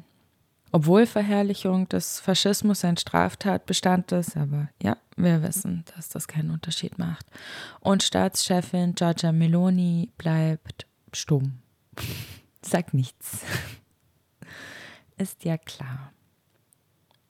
obwohl 0.71 1.05
Verherrlichung 1.05 1.87
des 1.87 2.19
Faschismus 2.19 2.83
ein 2.83 2.97
Straftatbestand 2.97 4.11
ist, 4.11 4.35
aber 4.35 4.69
ja, 4.81 4.97
wir 5.15 5.41
wissen, 5.41 5.85
dass 5.95 6.09
das 6.09 6.27
keinen 6.27 6.51
Unterschied 6.51 6.97
macht. 6.97 7.25
Und 7.79 8.03
Staatschefin 8.03 8.95
Giorgia 8.95 9.31
Meloni 9.31 10.11
bleibt 10.17 10.85
stumm. 11.13 11.59
Sagt 12.61 12.93
nichts. 12.93 13.41
Ist 15.17 15.45
ja 15.45 15.57
klar. 15.57 16.11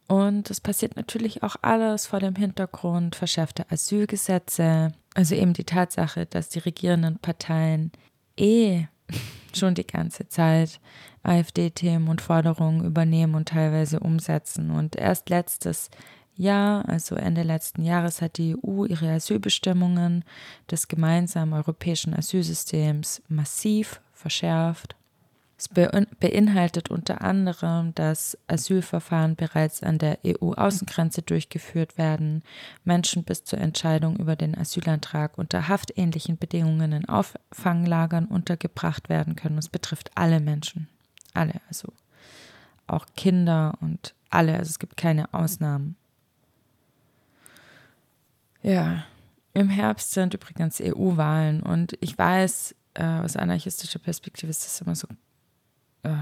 Und 0.08 0.50
es 0.50 0.62
passiert 0.62 0.96
natürlich 0.96 1.44
auch 1.44 1.56
alles 1.62 2.08
vor 2.08 2.20
dem 2.20 2.36
Hintergrund 2.36 3.16
verschärfter 3.16 3.66
Asylgesetze. 3.70 4.94
Also 5.16 5.36
eben 5.36 5.54
die 5.54 5.64
Tatsache, 5.64 6.26
dass 6.26 6.50
die 6.50 6.60
regierenden 6.60 7.18
Parteien 7.20 7.92
eh 8.38 8.86
schon 9.54 9.74
die 9.76 9.88
ganze 9.88 10.28
Zeit 10.28 10.80
AfD-Themen 11.26 12.08
und 12.08 12.22
Forderungen 12.22 12.86
übernehmen 12.86 13.36
und 13.36 13.50
teilweise 13.50 14.00
umsetzen. 14.00 14.72
Und 14.72 14.96
erst 14.96 15.30
letztes 15.30 15.90
Jahr, 16.36 16.88
also 16.88 17.16
Ende 17.16 17.44
letzten 17.44 17.84
Jahres, 17.84 18.22
hat 18.22 18.38
die 18.38 18.56
EU 18.56 18.86
ihre 18.86 19.12
Asylbestimmungen 19.12 20.24
des 20.70 20.88
gemeinsamen 20.88 21.54
europäischen 21.54 22.14
Asylsystems 22.14 23.22
massiv 23.28 24.02
verschärft. 24.14 24.96
Es 25.58 25.70
beinhaltet 25.70 26.92
unter 26.92 27.22
anderem, 27.22 27.96
dass 27.96 28.38
Asylverfahren 28.48 29.38
bereits 29.38 29.82
an 29.82 29.98
der 29.98 30.20
EU-Außengrenze 30.26 31.22
durchgeführt 31.22 31.98
werden, 31.98 32.44
Menschen 32.84 33.24
bis 33.24 33.46
zur 33.46 33.60
Entscheidung 33.60 34.18
über 34.18 34.36
den 34.36 34.58
Asylantrag 34.58 35.38
unter 35.38 35.70
haftähnlichen 35.70 36.38
Bedingungen 36.38 36.92
in 36.92 37.08
Auffanglagern 37.08 38.26
untergebracht 38.26 39.08
werden 39.08 39.38
können. 39.38 39.58
Es 39.58 39.70
betrifft 39.70 40.12
alle 40.16 40.42
Menschen, 40.42 40.90
alle, 41.36 41.62
also 41.68 41.92
auch 42.88 43.06
Kinder 43.16 43.78
und 43.82 44.14
alle, 44.30 44.58
also 44.58 44.70
es 44.70 44.80
gibt 44.80 44.98
keine 44.98 45.34
Ausnahmen. 45.34 45.96
Ja, 48.62 49.06
im 49.54 49.70
Herbst 49.70 50.12
sind 50.12 50.34
übrigens 50.34 50.82
EU-Wahlen 50.82 51.62
und 51.62 51.98
ich 52.02 52.18
weiß, 52.18 52.76
äh, 52.96 53.04
aus 53.04 53.36
anarchistischer 53.36 54.00
Perspektive 54.00 54.50
ist 54.50 54.66
das 54.66 54.82
immer 54.82 54.96
so 54.96 55.08
äh, 56.04 56.16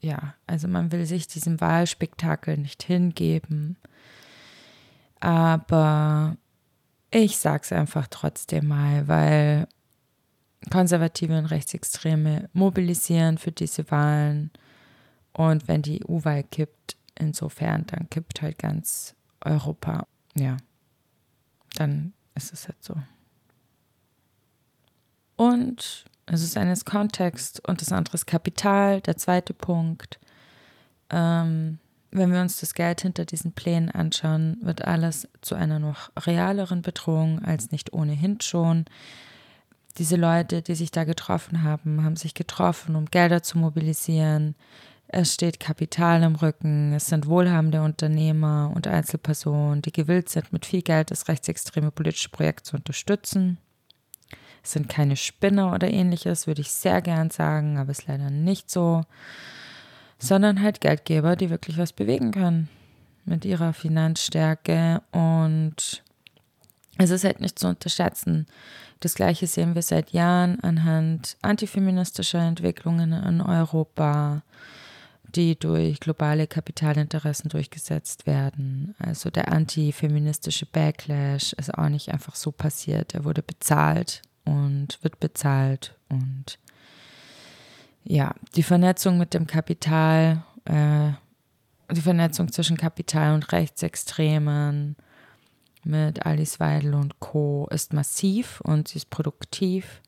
ja, 0.00 0.34
also 0.46 0.68
man 0.68 0.92
will 0.92 1.06
sich 1.06 1.26
diesem 1.26 1.60
Wahlspektakel 1.60 2.56
nicht 2.56 2.82
hingeben. 2.82 3.76
Aber 5.20 6.36
ich 7.10 7.38
sag's 7.38 7.72
einfach 7.72 8.06
trotzdem 8.08 8.68
mal, 8.68 9.08
weil 9.08 9.66
Konservative 10.70 11.38
und 11.38 11.46
Rechtsextreme 11.46 12.48
mobilisieren 12.52 13.38
für 13.38 13.52
diese 13.52 13.90
Wahlen. 13.90 14.50
Und 15.32 15.68
wenn 15.68 15.82
die 15.82 16.02
EU-Wahl 16.08 16.44
kippt, 16.44 16.96
insofern, 17.14 17.86
dann 17.86 18.08
kippt 18.10 18.42
halt 18.42 18.58
ganz 18.58 19.14
Europa. 19.44 20.06
Ja, 20.34 20.56
dann 21.76 22.12
ist 22.34 22.52
es 22.52 22.68
halt 22.68 22.82
so. 22.82 22.94
Und 25.36 26.06
es 26.26 26.42
ist 26.42 26.56
eines 26.56 26.84
Kontext 26.84 27.66
und 27.68 27.80
das 27.80 27.92
andere 27.92 28.14
ist 28.14 28.26
Kapital. 28.26 29.00
Der 29.02 29.16
zweite 29.16 29.54
Punkt. 29.54 30.18
Ähm, 31.10 31.78
wenn 32.10 32.32
wir 32.32 32.40
uns 32.40 32.60
das 32.60 32.74
Geld 32.74 33.02
hinter 33.02 33.24
diesen 33.24 33.52
Plänen 33.52 33.90
anschauen, 33.90 34.56
wird 34.62 34.82
alles 34.82 35.28
zu 35.42 35.54
einer 35.54 35.78
noch 35.78 36.10
realeren 36.16 36.82
Bedrohung 36.82 37.44
als 37.44 37.70
nicht 37.70 37.92
ohnehin 37.92 38.40
schon. 38.40 38.86
Diese 39.98 40.16
Leute, 40.16 40.60
die 40.62 40.74
sich 40.74 40.90
da 40.90 41.04
getroffen 41.04 41.62
haben, 41.62 42.04
haben 42.04 42.16
sich 42.16 42.34
getroffen, 42.34 42.96
um 42.96 43.06
Gelder 43.06 43.42
zu 43.42 43.58
mobilisieren. 43.58 44.54
Es 45.08 45.32
steht 45.32 45.60
Kapital 45.60 46.22
im 46.22 46.34
Rücken. 46.34 46.92
Es 46.92 47.06
sind 47.06 47.26
wohlhabende 47.26 47.82
Unternehmer 47.82 48.72
und 48.74 48.86
Einzelpersonen, 48.86 49.80
die 49.80 49.92
gewillt 49.92 50.28
sind, 50.28 50.52
mit 50.52 50.66
viel 50.66 50.82
Geld 50.82 51.10
das 51.10 51.28
rechtsextreme 51.28 51.90
politische 51.90 52.28
Projekt 52.28 52.66
zu 52.66 52.76
unterstützen. 52.76 53.58
Es 54.62 54.72
sind 54.72 54.88
keine 54.88 55.16
Spinner 55.16 55.72
oder 55.72 55.88
ähnliches, 55.88 56.48
würde 56.48 56.60
ich 56.60 56.72
sehr 56.72 57.00
gern 57.00 57.30
sagen, 57.30 57.78
aber 57.78 57.92
ist 57.92 58.08
leider 58.08 58.30
nicht 58.30 58.68
so. 58.68 59.04
Sondern 60.18 60.60
halt 60.60 60.80
Geldgeber, 60.80 61.36
die 61.36 61.50
wirklich 61.50 61.78
was 61.78 61.92
bewegen 61.92 62.32
können 62.32 62.68
mit 63.24 63.44
ihrer 63.44 63.72
Finanzstärke. 63.72 65.02
Und 65.12 66.02
es 66.98 67.10
ist 67.10 67.24
halt 67.24 67.40
nicht 67.40 67.58
zu 67.58 67.68
unterschätzen. 67.68 68.46
Das 69.00 69.14
Gleiche 69.14 69.46
sehen 69.46 69.74
wir 69.74 69.82
seit 69.82 70.12
Jahren 70.12 70.60
anhand 70.60 71.36
antifeministischer 71.42 72.40
Entwicklungen 72.40 73.12
in 73.12 73.40
Europa, 73.40 74.42
die 75.34 75.58
durch 75.58 76.00
globale 76.00 76.46
Kapitalinteressen 76.46 77.50
durchgesetzt 77.50 78.26
werden. 78.26 78.94
Also 78.98 79.30
der 79.30 79.52
antifeministische 79.52 80.66
Backlash 80.66 81.52
ist 81.54 81.76
auch 81.76 81.88
nicht 81.88 82.10
einfach 82.10 82.34
so 82.34 82.52
passiert. 82.52 83.14
Er 83.14 83.24
wurde 83.24 83.42
bezahlt 83.42 84.22
und 84.44 84.98
wird 85.02 85.20
bezahlt. 85.20 85.94
Und 86.08 86.58
ja, 88.04 88.34
die 88.54 88.62
Vernetzung 88.62 89.18
mit 89.18 89.34
dem 89.34 89.46
Kapital, 89.46 90.42
äh, 90.64 91.10
die 91.92 92.00
Vernetzung 92.00 92.50
zwischen 92.50 92.76
Kapital 92.78 93.34
und 93.34 93.52
Rechtsextremen 93.52 94.96
mit 95.86 96.26
Alice 96.26 96.60
Weidel 96.60 96.94
und 96.94 97.20
Co. 97.20 97.68
ist 97.70 97.92
massiv 97.92 98.60
und 98.62 98.88
sie 98.88 98.96
ist 98.96 99.10
produktiv 99.10 100.00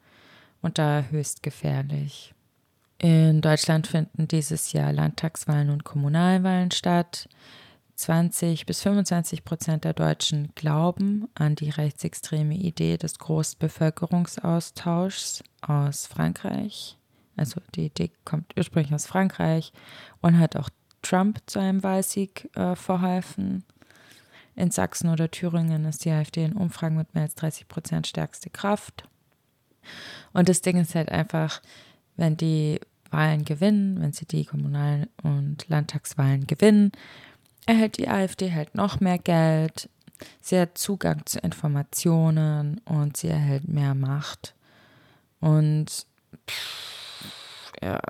und 0.60 0.78
da 0.78 1.04
höchst 1.10 1.42
gefährlich. 1.42 2.34
In 2.98 3.40
Deutschland 3.40 3.86
finden 3.86 4.26
dieses 4.26 4.72
Jahr 4.72 4.92
Landtagswahlen 4.92 5.70
und 5.70 5.84
Kommunalwahlen 5.84 6.72
statt. 6.72 7.28
20 7.94 8.66
bis 8.66 8.82
25 8.82 9.44
Prozent 9.44 9.84
der 9.84 9.92
Deutschen 9.92 10.50
glauben 10.54 11.28
an 11.34 11.54
die 11.54 11.70
rechtsextreme 11.70 12.54
Idee 12.54 12.96
des 12.96 13.18
Großbevölkerungsaustauschs 13.18 15.44
aus 15.60 16.06
Frankreich. 16.06 16.96
Also 17.36 17.60
die 17.74 17.86
Idee 17.86 18.10
kommt 18.24 18.54
ursprünglich 18.56 18.94
aus 18.94 19.06
Frankreich 19.06 19.72
und 20.20 20.38
hat 20.38 20.56
auch 20.56 20.70
Trump 21.02 21.40
zu 21.46 21.60
einem 21.60 21.82
Wahlsieg 21.82 22.48
äh, 22.56 22.74
verholfen. 22.74 23.64
In 24.58 24.72
Sachsen 24.72 25.08
oder 25.08 25.30
Thüringen 25.30 25.84
ist 25.84 26.04
die 26.04 26.10
AfD 26.10 26.44
in 26.44 26.54
Umfragen 26.54 26.96
mit 26.96 27.14
mehr 27.14 27.22
als 27.22 27.36
30 27.36 27.68
Prozent 27.68 28.08
stärkste 28.08 28.50
Kraft. 28.50 29.04
Und 30.32 30.48
das 30.48 30.62
Ding 30.62 30.76
ist 30.78 30.96
halt 30.96 31.10
einfach, 31.12 31.62
wenn 32.16 32.36
die 32.36 32.80
Wahlen 33.12 33.44
gewinnen, 33.44 34.00
wenn 34.00 34.12
sie 34.12 34.26
die 34.26 34.44
Kommunal- 34.44 35.08
und 35.22 35.68
Landtagswahlen 35.68 36.48
gewinnen, 36.48 36.90
erhält 37.66 37.98
die 37.98 38.08
AfD 38.08 38.52
halt 38.52 38.74
noch 38.74 38.98
mehr 38.98 39.18
Geld, 39.18 39.88
sie 40.40 40.58
hat 40.58 40.76
Zugang 40.76 41.24
zu 41.24 41.38
Informationen 41.38 42.80
und 42.84 43.16
sie 43.16 43.28
erhält 43.28 43.68
mehr 43.68 43.94
Macht. 43.94 44.56
Und 45.38 46.04
pff, 46.50 47.72
ja. 47.80 48.00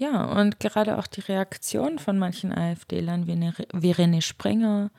Ja, 0.00 0.24
und 0.24 0.60
gerade 0.60 0.96
auch 0.96 1.06
die 1.06 1.20
Reaktion 1.20 1.98
von 1.98 2.18
manchen 2.18 2.56
AfD-Lern 2.56 3.26
wie, 3.26 3.36
ne, 3.36 3.52
wie 3.74 3.92
René 3.92 4.22
Springer 4.22 4.90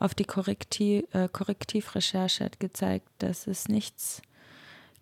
auf 0.00 0.16
die 0.16 0.24
Korrektiv, 0.24 1.04
äh, 1.14 1.28
Korrektivrecherche 1.28 2.46
hat 2.46 2.58
gezeigt, 2.58 3.06
dass 3.18 3.46
es 3.46 3.68
nichts 3.68 4.20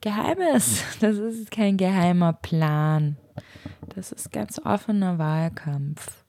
Geheimes, 0.02 0.82
das 1.00 1.16
ist 1.16 1.50
kein 1.50 1.78
geheimer 1.78 2.34
Plan. 2.34 3.16
Das 3.94 4.12
ist 4.12 4.30
ganz 4.30 4.60
offener 4.62 5.16
Wahlkampf. 5.16 6.22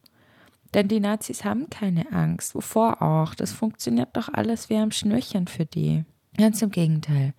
Denn 0.74 0.88
die 0.88 1.02
Nazis 1.02 1.44
haben 1.44 1.70
keine 1.70 2.10
Angst. 2.14 2.56
Wovor 2.56 3.02
auch? 3.02 3.36
Das 3.36 3.52
funktioniert 3.52 4.16
doch 4.16 4.30
alles 4.30 4.70
wie 4.70 4.78
am 4.78 4.92
Schnürchen 4.92 5.48
für 5.48 5.66
die. 5.66 6.06
Ganz 6.38 6.62
im 6.62 6.72
Gegenteil. 6.72 7.34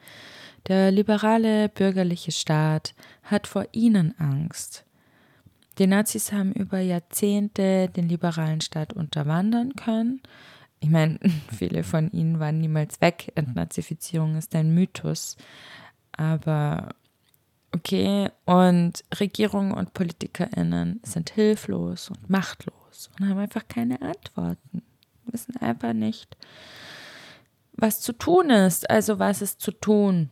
Der 0.68 0.90
liberale 0.90 1.70
bürgerliche 1.70 2.30
Staat 2.30 2.94
hat 3.22 3.46
vor 3.46 3.64
ihnen 3.72 4.14
Angst. 4.18 4.84
Die 5.82 5.88
Nazis 5.88 6.30
haben 6.30 6.52
über 6.52 6.78
Jahrzehnte 6.78 7.88
den 7.88 8.08
liberalen 8.08 8.60
Staat 8.60 8.92
unterwandern 8.92 9.74
können. 9.74 10.22
Ich 10.78 10.88
meine, 10.88 11.18
viele 11.52 11.82
von 11.82 12.08
ihnen 12.12 12.38
waren 12.38 12.60
niemals 12.60 13.00
weg. 13.00 13.32
Entnazifizierung 13.34 14.36
ist 14.36 14.54
ein 14.54 14.72
Mythos. 14.74 15.36
Aber 16.12 16.90
okay, 17.74 18.30
und 18.44 19.02
Regierungen 19.18 19.72
und 19.72 19.92
PolitikerInnen 19.92 21.00
sind 21.02 21.30
hilflos 21.30 22.10
und 22.10 22.30
machtlos 22.30 23.10
und 23.18 23.28
haben 23.28 23.38
einfach 23.38 23.66
keine 23.66 24.00
Antworten. 24.02 24.82
Wissen 25.24 25.56
einfach 25.56 25.94
nicht, 25.94 26.36
was 27.72 28.00
zu 28.00 28.12
tun 28.12 28.50
ist. 28.50 28.88
Also 28.88 29.18
was 29.18 29.42
ist 29.42 29.60
zu 29.60 29.72
tun? 29.72 30.30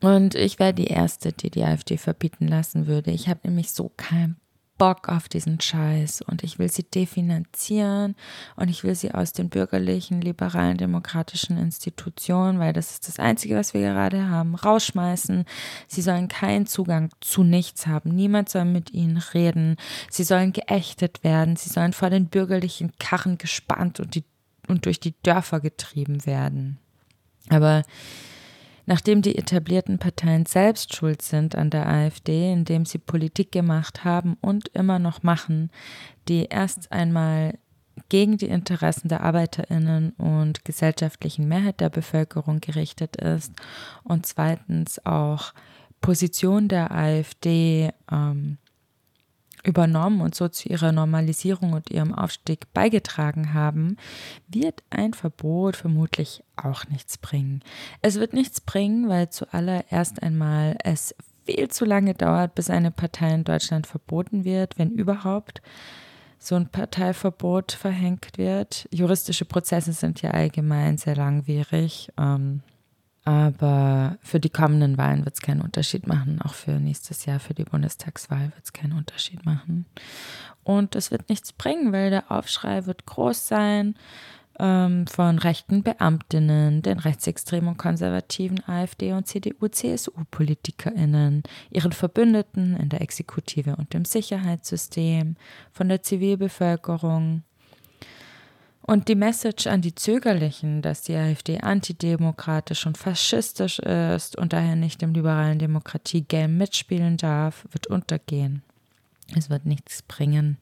Und 0.00 0.34
ich 0.34 0.58
wäre 0.58 0.74
die 0.74 0.88
Erste, 0.88 1.32
die 1.32 1.50
die 1.50 1.62
AfD 1.62 1.98
verbieten 1.98 2.48
lassen 2.48 2.88
würde. 2.88 3.12
Ich 3.12 3.28
habe 3.28 3.42
nämlich 3.44 3.70
so 3.70 3.92
keinen 3.96 4.41
Bock 4.82 5.08
auf 5.08 5.28
diesen 5.28 5.60
Scheiß 5.60 6.22
und 6.22 6.42
ich 6.42 6.58
will 6.58 6.68
sie 6.68 6.82
definanzieren 6.82 8.16
und 8.56 8.68
ich 8.68 8.82
will 8.82 8.96
sie 8.96 9.14
aus 9.14 9.32
den 9.32 9.48
bürgerlichen, 9.48 10.20
liberalen, 10.20 10.76
demokratischen 10.76 11.56
Institutionen, 11.56 12.58
weil 12.58 12.72
das 12.72 12.90
ist 12.90 13.06
das 13.06 13.20
Einzige, 13.20 13.54
was 13.54 13.74
wir 13.74 13.80
gerade 13.82 14.28
haben, 14.28 14.56
rausschmeißen. 14.56 15.44
Sie 15.86 16.02
sollen 16.02 16.26
keinen 16.26 16.66
Zugang 16.66 17.10
zu 17.20 17.44
nichts 17.44 17.86
haben. 17.86 18.10
Niemand 18.10 18.48
soll 18.48 18.64
mit 18.64 18.92
ihnen 18.92 19.18
reden. 19.18 19.76
Sie 20.10 20.24
sollen 20.24 20.52
geächtet 20.52 21.22
werden. 21.22 21.54
Sie 21.54 21.70
sollen 21.70 21.92
vor 21.92 22.10
den 22.10 22.26
bürgerlichen 22.26 22.90
Karren 22.98 23.38
gespannt 23.38 24.00
und, 24.00 24.16
die, 24.16 24.24
und 24.66 24.86
durch 24.86 24.98
die 24.98 25.14
Dörfer 25.22 25.60
getrieben 25.60 26.26
werden. 26.26 26.80
Aber 27.50 27.84
Nachdem 28.86 29.22
die 29.22 29.36
etablierten 29.36 29.98
Parteien 29.98 30.46
selbst 30.46 30.94
schuld 30.96 31.22
sind 31.22 31.54
an 31.54 31.70
der 31.70 31.88
AfD, 31.88 32.52
indem 32.52 32.84
sie 32.84 32.98
Politik 32.98 33.52
gemacht 33.52 34.04
haben 34.04 34.36
und 34.40 34.68
immer 34.68 34.98
noch 34.98 35.22
machen, 35.22 35.70
die 36.28 36.46
erst 36.46 36.90
einmal 36.90 37.58
gegen 38.08 38.38
die 38.38 38.48
Interessen 38.48 39.08
der 39.08 39.22
Arbeiterinnen 39.22 40.10
und 40.12 40.64
gesellschaftlichen 40.64 41.46
Mehrheit 41.46 41.80
der 41.80 41.90
Bevölkerung 41.90 42.60
gerichtet 42.60 43.16
ist 43.16 43.52
und 44.02 44.26
zweitens 44.26 45.04
auch 45.04 45.52
Position 46.00 46.68
der 46.68 46.90
AfD 46.90 47.92
ähm, 48.10 48.58
übernommen 49.62 50.20
und 50.20 50.34
so 50.34 50.48
zu 50.48 50.68
ihrer 50.68 50.92
Normalisierung 50.92 51.72
und 51.72 51.90
ihrem 51.90 52.14
Aufstieg 52.14 52.72
beigetragen 52.72 53.54
haben, 53.54 53.96
wird 54.48 54.82
ein 54.90 55.14
Verbot 55.14 55.76
vermutlich 55.76 56.42
auch 56.56 56.86
nichts 56.88 57.18
bringen. 57.18 57.62
Es 58.00 58.16
wird 58.18 58.32
nichts 58.32 58.60
bringen, 58.60 59.08
weil 59.08 59.30
zuallererst 59.30 60.22
einmal 60.22 60.76
es 60.82 61.14
viel 61.44 61.68
zu 61.68 61.84
lange 61.84 62.14
dauert, 62.14 62.54
bis 62.54 62.70
eine 62.70 62.90
Partei 62.90 63.34
in 63.34 63.44
Deutschland 63.44 63.86
verboten 63.86 64.44
wird, 64.44 64.78
wenn 64.78 64.90
überhaupt 64.90 65.62
so 66.38 66.56
ein 66.56 66.68
Parteiverbot 66.68 67.72
verhängt 67.72 68.36
wird. 68.36 68.88
Juristische 68.90 69.44
Prozesse 69.44 69.92
sind 69.92 70.22
ja 70.22 70.32
allgemein 70.32 70.98
sehr 70.98 71.14
langwierig. 71.14 72.10
Ähm, 72.18 72.62
aber 73.24 74.18
für 74.20 74.40
die 74.40 74.50
kommenden 74.50 74.98
Wahlen 74.98 75.24
wird 75.24 75.36
es 75.36 75.40
keinen 75.40 75.60
Unterschied 75.60 76.06
machen. 76.06 76.40
Auch 76.42 76.54
für 76.54 76.72
nächstes 76.72 77.24
Jahr, 77.24 77.38
für 77.38 77.54
die 77.54 77.64
Bundestagswahl 77.64 78.52
wird 78.54 78.64
es 78.64 78.72
keinen 78.72 78.94
Unterschied 78.94 79.46
machen. 79.46 79.86
Und 80.64 80.96
es 80.96 81.10
wird 81.10 81.28
nichts 81.28 81.52
bringen, 81.52 81.92
weil 81.92 82.10
der 82.10 82.32
Aufschrei 82.32 82.86
wird 82.86 83.06
groß 83.06 83.46
sein 83.46 83.94
ähm, 84.58 85.06
von 85.06 85.38
rechten 85.38 85.82
Beamtinnen, 85.82 86.82
den 86.82 86.98
rechtsextremen 86.98 87.70
und 87.70 87.78
konservativen 87.78 88.62
AfD- 88.66 89.12
und 89.12 89.26
CDU-CSU-PolitikerInnen, 89.26 91.42
ihren 91.70 91.92
Verbündeten 91.92 92.76
in 92.76 92.88
der 92.88 93.00
Exekutive 93.00 93.76
und 93.76 93.94
im 93.94 94.04
Sicherheitssystem, 94.04 95.36
von 95.72 95.88
der 95.88 96.02
Zivilbevölkerung, 96.02 97.42
und 98.82 99.08
die 99.08 99.14
Message 99.14 99.66
an 99.66 99.80
die 99.80 99.94
Zögerlichen, 99.94 100.82
dass 100.82 101.02
die 101.02 101.14
AfD 101.14 101.60
antidemokratisch 101.60 102.86
und 102.86 102.98
faschistisch 102.98 103.78
ist 103.78 104.36
und 104.36 104.52
daher 104.52 104.76
nicht 104.76 105.02
im 105.02 105.14
liberalen 105.14 105.58
Demokratie-Game 105.58 106.56
mitspielen 106.56 107.16
darf, 107.16 107.66
wird 107.70 107.86
untergehen. 107.86 108.62
Es 109.36 109.48
wird 109.48 109.66
nichts 109.66 110.02
bringen. 110.02 110.58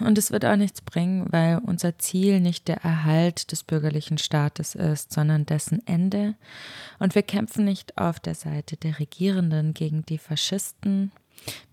Und 0.00 0.18
es 0.18 0.30
wird 0.30 0.44
auch 0.44 0.56
nichts 0.56 0.82
bringen, 0.82 1.26
weil 1.30 1.58
unser 1.58 1.98
Ziel 1.98 2.40
nicht 2.40 2.68
der 2.68 2.84
Erhalt 2.84 3.50
des 3.50 3.62
bürgerlichen 3.62 4.18
Staates 4.18 4.74
ist, 4.74 5.12
sondern 5.12 5.46
dessen 5.46 5.86
Ende. 5.86 6.34
Und 6.98 7.14
wir 7.14 7.22
kämpfen 7.22 7.64
nicht 7.64 7.96
auf 7.96 8.20
der 8.20 8.34
Seite 8.34 8.76
der 8.76 8.98
Regierenden 8.98 9.72
gegen 9.72 10.04
die 10.04 10.18
Faschisten. 10.18 11.12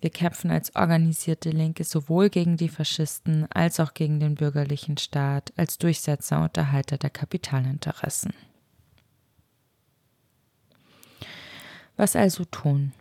Wir 0.01 0.09
kämpfen 0.09 0.51
als 0.51 0.75
organisierte 0.75 1.49
Linke 1.49 1.83
sowohl 1.83 2.29
gegen 2.29 2.57
die 2.57 2.69
Faschisten 2.69 3.47
als 3.51 3.79
auch 3.79 3.93
gegen 3.93 4.19
den 4.19 4.35
bürgerlichen 4.35 4.97
Staat, 4.97 5.53
als 5.57 5.77
Durchsetzer 5.77 6.41
und 6.41 6.57
Erhalter 6.57 6.97
der 6.97 7.09
Kapitalinteressen. 7.09 8.33
Was 11.97 12.15
also 12.15 12.45
tun? 12.45 12.93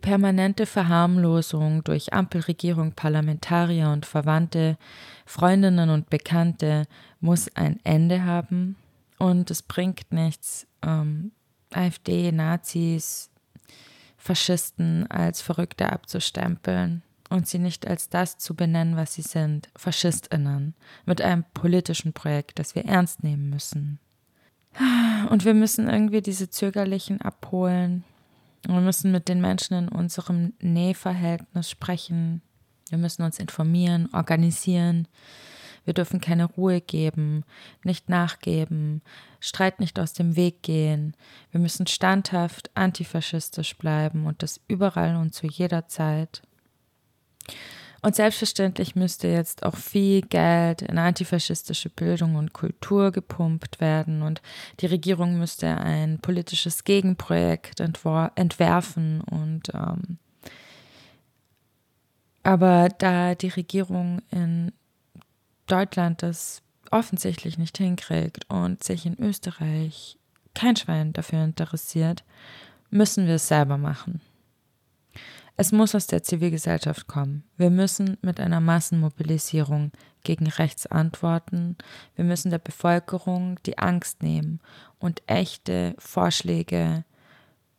Permanente 0.00 0.66
Verharmlosung 0.66 1.82
durch 1.82 2.12
Ampelregierung, 2.12 2.92
Parlamentarier 2.92 3.90
und 3.90 4.06
Verwandte, 4.06 4.78
Freundinnen 5.26 5.90
und 5.90 6.08
Bekannte 6.08 6.86
muss 7.20 7.54
ein 7.56 7.80
Ende 7.82 8.24
haben 8.24 8.76
und 9.18 9.50
es 9.50 9.62
bringt 9.62 10.12
nichts, 10.12 10.66
ähm, 10.82 11.32
AfD, 11.72 12.30
Nazis, 12.30 13.30
Faschisten 14.18 15.10
als 15.10 15.40
Verrückte 15.40 15.90
abzustempeln 15.90 17.02
und 17.30 17.46
sie 17.46 17.58
nicht 17.58 17.86
als 17.86 18.08
das 18.08 18.36
zu 18.36 18.54
benennen, 18.54 18.96
was 18.96 19.14
sie 19.14 19.22
sind, 19.22 19.68
Faschistinnen, 19.76 20.74
mit 21.06 21.22
einem 21.22 21.44
politischen 21.54 22.12
Projekt, 22.12 22.58
das 22.58 22.74
wir 22.74 22.84
ernst 22.84 23.22
nehmen 23.22 23.48
müssen. 23.48 23.98
Und 25.30 25.44
wir 25.44 25.54
müssen 25.54 25.88
irgendwie 25.88 26.20
diese 26.20 26.50
Zögerlichen 26.50 27.20
abholen, 27.20 28.04
wir 28.66 28.80
müssen 28.80 29.12
mit 29.12 29.28
den 29.28 29.40
Menschen 29.40 29.74
in 29.74 29.88
unserem 29.88 30.52
Nähverhältnis 30.60 31.70
sprechen. 31.70 32.42
Wir 32.88 32.98
müssen 32.98 33.22
uns 33.22 33.38
informieren, 33.38 34.08
organisieren. 34.12 35.06
Wir 35.88 35.94
dürfen 35.94 36.20
keine 36.20 36.44
Ruhe 36.44 36.82
geben, 36.82 37.46
nicht 37.82 38.10
nachgeben, 38.10 39.00
Streit 39.40 39.80
nicht 39.80 39.98
aus 39.98 40.12
dem 40.12 40.36
Weg 40.36 40.62
gehen. 40.62 41.16
Wir 41.50 41.60
müssen 41.60 41.86
standhaft 41.86 42.70
antifaschistisch 42.74 43.74
bleiben 43.78 44.26
und 44.26 44.42
das 44.42 44.60
überall 44.68 45.16
und 45.16 45.32
zu 45.32 45.46
jeder 45.46 45.88
Zeit. 45.88 46.42
Und 48.02 48.14
selbstverständlich 48.14 48.96
müsste 48.96 49.28
jetzt 49.28 49.64
auch 49.64 49.76
viel 49.76 50.20
Geld 50.20 50.82
in 50.82 50.98
antifaschistische 50.98 51.88
Bildung 51.88 52.34
und 52.34 52.52
Kultur 52.52 53.10
gepumpt 53.10 53.80
werden 53.80 54.20
und 54.20 54.42
die 54.80 54.86
Regierung 54.86 55.38
müsste 55.38 55.68
ein 55.68 56.18
politisches 56.18 56.84
Gegenprojekt 56.84 57.80
entwerfen 57.80 59.22
und 59.22 59.70
ähm, 59.72 60.18
aber 62.42 62.90
da 62.90 63.34
die 63.34 63.48
Regierung 63.48 64.20
in 64.30 64.72
Deutschland 65.68 66.22
das 66.22 66.62
offensichtlich 66.90 67.58
nicht 67.58 67.78
hinkriegt 67.78 68.50
und 68.50 68.82
sich 68.82 69.06
in 69.06 69.18
Österreich 69.18 70.18
kein 70.54 70.76
Schwein 70.76 71.12
dafür 71.12 71.44
interessiert, 71.44 72.24
müssen 72.90 73.26
wir 73.26 73.34
es 73.34 73.48
selber 73.48 73.78
machen. 73.78 74.20
Es 75.56 75.72
muss 75.72 75.94
aus 75.94 76.06
der 76.06 76.22
Zivilgesellschaft 76.22 77.08
kommen. 77.08 77.42
Wir 77.56 77.70
müssen 77.70 78.16
mit 78.22 78.38
einer 78.38 78.60
Massenmobilisierung 78.60 79.90
gegen 80.22 80.46
rechts 80.46 80.86
antworten. 80.86 81.76
Wir 82.14 82.24
müssen 82.24 82.50
der 82.50 82.58
Bevölkerung 82.58 83.58
die 83.66 83.76
Angst 83.76 84.22
nehmen 84.22 84.60
und 85.00 85.22
echte 85.26 85.96
Vorschläge 85.98 87.04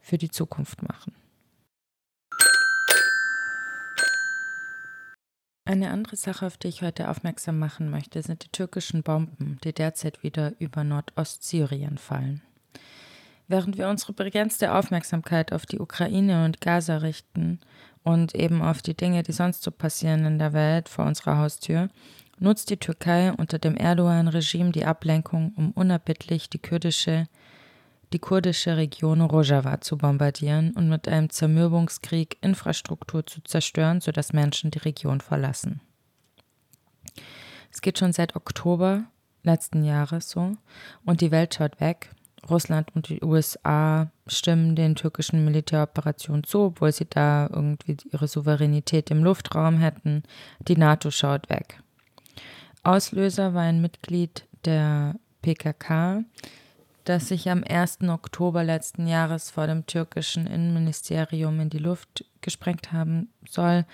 für 0.02 0.18
die 0.18 0.30
Zukunft 0.30 0.84
machen. 0.84 1.14
Eine 5.66 5.92
andere 5.92 6.16
Sache, 6.16 6.46
auf 6.46 6.58
die 6.58 6.68
ich 6.68 6.82
heute 6.82 7.10
aufmerksam 7.10 7.60
machen 7.60 7.90
möchte, 7.90 8.22
sind 8.24 8.44
die 8.44 8.52
türkischen 8.52 9.04
Bomben, 9.04 9.60
die 9.64 9.74
derzeit 9.74 10.24
wieder 10.24 10.54
über 10.60 10.84
Nordostsyrien 10.84 11.98
fallen. 11.98 12.42
Während 13.48 13.78
wir 13.78 13.90
unsere 13.90 14.14
begrenzte 14.14 14.74
Aufmerksamkeit 14.74 15.54
auf 15.54 15.66
die 15.66 15.80
Ukraine 15.80 16.46
und 16.46 16.62
Gaza 16.62 16.98
richten 16.98 17.60
und 18.04 18.36
eben 18.36 18.62
auf 18.62 18.82
die 18.82 18.96
Dinge, 18.96 19.24
die 19.24 19.32
sonst 19.32 19.64
so 19.64 19.72
passieren 19.72 20.26
in 20.26 20.40
der 20.40 20.54
Welt 20.54 20.88
vor 20.88 21.06
unserer 21.06 21.38
Haustür, 21.38 21.90
nutzt 22.40 22.70
die 22.70 22.78
Türkei 22.78 23.34
unter 23.34 23.60
dem 23.60 23.76
Erdogan-Regime 23.76 24.72
die 24.72 24.86
Ablenkung, 24.86 25.54
um 25.56 25.72
unerbittlich 25.72 26.50
die 26.50 26.60
kurdische, 26.60 27.28
die 28.14 28.20
kurdische 28.20 28.78
Region 28.78 29.22
Rojava 29.22 29.82
zu 29.82 29.98
bombardieren 29.98 30.72
und 30.72 30.90
mit 30.90 31.08
einem 31.08 31.30
Zermürbungskrieg 31.30 32.38
Infrastruktur 32.42 33.26
zu 33.26 33.42
zerstören, 33.42 34.02
sodass 34.02 34.34
Menschen 34.34 34.72
die 34.72 34.80
Region 34.80 35.22
verlassen. 35.22 35.82
Es 37.72 37.82
geht 37.82 38.00
schon 38.00 38.14
seit 38.14 38.36
Oktober 38.36 39.04
letzten 39.44 39.84
Jahres 39.84 40.30
so 40.30 40.58
und 41.06 41.22
die 41.22 41.32
Welt 41.32 41.56
schaut 41.56 41.80
weg 41.80 42.10
Russland 42.50 42.96
und 42.96 43.10
die 43.10 43.24
USA 43.24 44.12
stimmen 44.28 44.76
den 44.76 44.96
türkischen 44.96 45.44
Militäroperationen 45.46 46.44
zu, 46.44 46.60
obwohl 46.60 46.92
sie 46.92 47.06
da 47.10 47.50
irgendwie 47.52 47.98
ihre 48.12 48.28
Souveränität 48.28 49.12
im 49.12 49.24
Luftraum 49.24 49.78
hätten. 49.78 50.24
Die 50.68 50.78
NATO 50.78 51.12
schaut 51.12 51.50
weg. 51.50 51.82
Auslöser 52.84 53.54
war 53.54 53.64
ein 53.64 53.82
Mitglied 53.82 54.46
der 54.66 55.16
PKK, 55.42 56.24
das 57.06 57.28
sich 57.28 57.50
am 57.50 57.64
1. 57.64 58.00
Oktober 58.08 58.64
letzten 58.64 59.08
Jahres 59.08 59.50
vor 59.50 59.68
dem 59.68 59.86
türkischen 59.86 60.48
Innenministerium 60.48 61.60
in 61.60 61.70
die 61.70 61.78
Luft 61.78 62.26
gesprengt 62.42 62.92
haben 62.92 63.30
soll. 63.48 63.86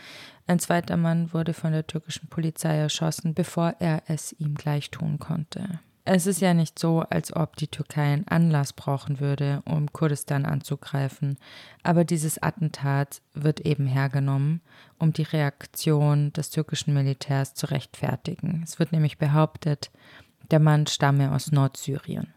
Ein 0.47 0.59
zweiter 0.59 0.97
Mann 0.97 1.33
wurde 1.33 1.53
von 1.53 1.71
der 1.71 1.87
türkischen 1.87 2.27
Polizei 2.27 2.75
erschossen, 2.75 3.33
bevor 3.33 3.75
er 3.79 4.03
es 4.07 4.33
ihm 4.33 4.55
gleich 4.55 4.91
tun 4.91 5.19
konnte. 5.19 5.79
Es 6.07 6.27
ist 6.27 6.39
ja 6.39 6.53
nicht 6.53 6.77
so, 6.77 6.99
als 7.09 7.35
ob 7.35 7.55
die 7.55 7.67
Türkei 7.67 8.13
einen 8.13 8.27
Anlass 8.27 8.73
brauchen 8.73 9.19
würde, 9.19 9.63
um 9.65 9.91
Kurdistan 9.91 10.45
anzugreifen, 10.45 11.37
aber 11.81 12.05
dieses 12.05 12.41
Attentat 12.41 13.21
wird 13.33 13.61
eben 13.61 13.87
hergenommen, 13.87 14.61
um 14.99 15.13
die 15.13 15.23
Reaktion 15.23 16.31
des 16.33 16.51
türkischen 16.51 16.93
Militärs 16.93 17.55
zu 17.55 17.71
rechtfertigen. 17.71 18.61
Es 18.63 18.77
wird 18.77 18.91
nämlich 18.91 19.17
behauptet, 19.17 19.89
der 20.51 20.59
Mann 20.59 20.85
stamme 20.85 21.31
aus 21.31 21.51
Nordsyrien. 21.51 22.35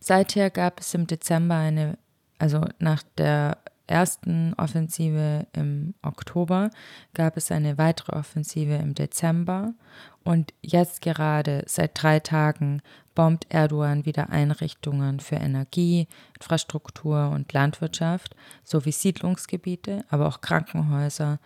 Seither 0.00 0.50
gab 0.50 0.80
es 0.80 0.94
im 0.94 1.06
Dezember 1.06 1.56
eine, 1.56 1.98
also 2.38 2.64
nach 2.78 3.02
der 3.16 3.58
ersten 3.86 4.54
Offensive 4.54 5.46
im 5.52 5.94
Oktober 6.02 6.70
gab 7.12 7.36
es 7.36 7.50
eine 7.50 7.76
weitere 7.76 8.16
Offensive 8.16 8.74
im 8.74 8.94
Dezember 8.94 9.74
und 10.22 10.54
jetzt 10.62 11.02
gerade 11.02 11.64
seit 11.66 12.02
drei 12.02 12.20
Tagen 12.20 12.80
bombt 13.14 13.46
Erdogan 13.50 14.06
wieder 14.06 14.30
Einrichtungen 14.30 15.20
für 15.20 15.36
Energie, 15.36 16.08
Infrastruktur 16.38 17.30
und 17.30 17.52
Landwirtschaft 17.52 18.34
sowie 18.64 18.92
Siedlungsgebiete, 18.92 20.04
aber 20.08 20.28
auch 20.28 20.40
Krankenhäuser, 20.40 21.38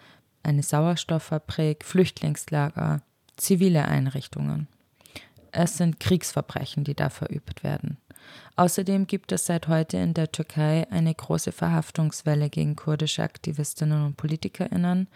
eine 0.43 0.63
Sauerstofffabrik, 0.63 1.85
Flüchtlingslager, 1.85 3.03
zivile 3.37 3.87
Einrichtungen. 3.87 4.69
Es 5.51 5.77
sind 5.77 5.99
Kriegsverbrechen, 5.99 6.85
die 6.85 6.95
da 6.95 7.11
verübt 7.11 7.65
werden. 7.65 7.99
Außerdem 8.57 9.07
gibt 9.07 9.33
es 9.33 9.47
seit 9.47 9.69
heute 9.69 9.99
in 9.99 10.15
der 10.15 10.33
Türkei 10.33 10.87
eine 10.91 11.15
große 11.15 11.53
Verhaftungswelle 11.53 12.51
gegen 12.51 12.77
kurdische 12.77 13.23
Aktivistinnen 13.23 14.05
und 14.05 14.17
Politikerinnen, 14.17 15.09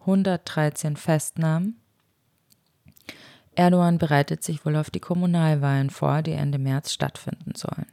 113 0.00 0.96
Festnahmen. 0.96 1.76
Erdogan 3.54 3.98
bereitet 3.98 4.42
sich 4.42 4.64
wohl 4.64 4.76
auf 4.76 4.90
die 4.90 5.00
Kommunalwahlen 5.00 5.90
vor, 5.90 6.22
die 6.22 6.32
Ende 6.32 6.58
März 6.58 6.92
stattfinden 6.92 7.54
sollen. 7.56 7.86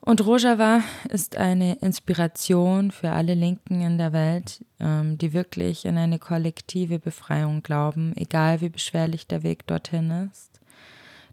Und 0.00 0.24
Rojava 0.24 0.82
ist 1.10 1.36
eine 1.36 1.74
Inspiration 1.76 2.90
für 2.90 3.10
alle 3.12 3.34
Linken 3.34 3.82
in 3.82 3.98
der 3.98 4.12
Welt, 4.12 4.64
ähm, 4.80 5.18
die 5.18 5.34
wirklich 5.34 5.84
in 5.84 5.98
eine 5.98 6.18
kollektive 6.18 6.98
Befreiung 6.98 7.62
glauben, 7.62 8.16
egal 8.16 8.62
wie 8.62 8.70
beschwerlich 8.70 9.26
der 9.26 9.42
Weg 9.42 9.66
dorthin 9.66 10.30
ist. 10.32 10.49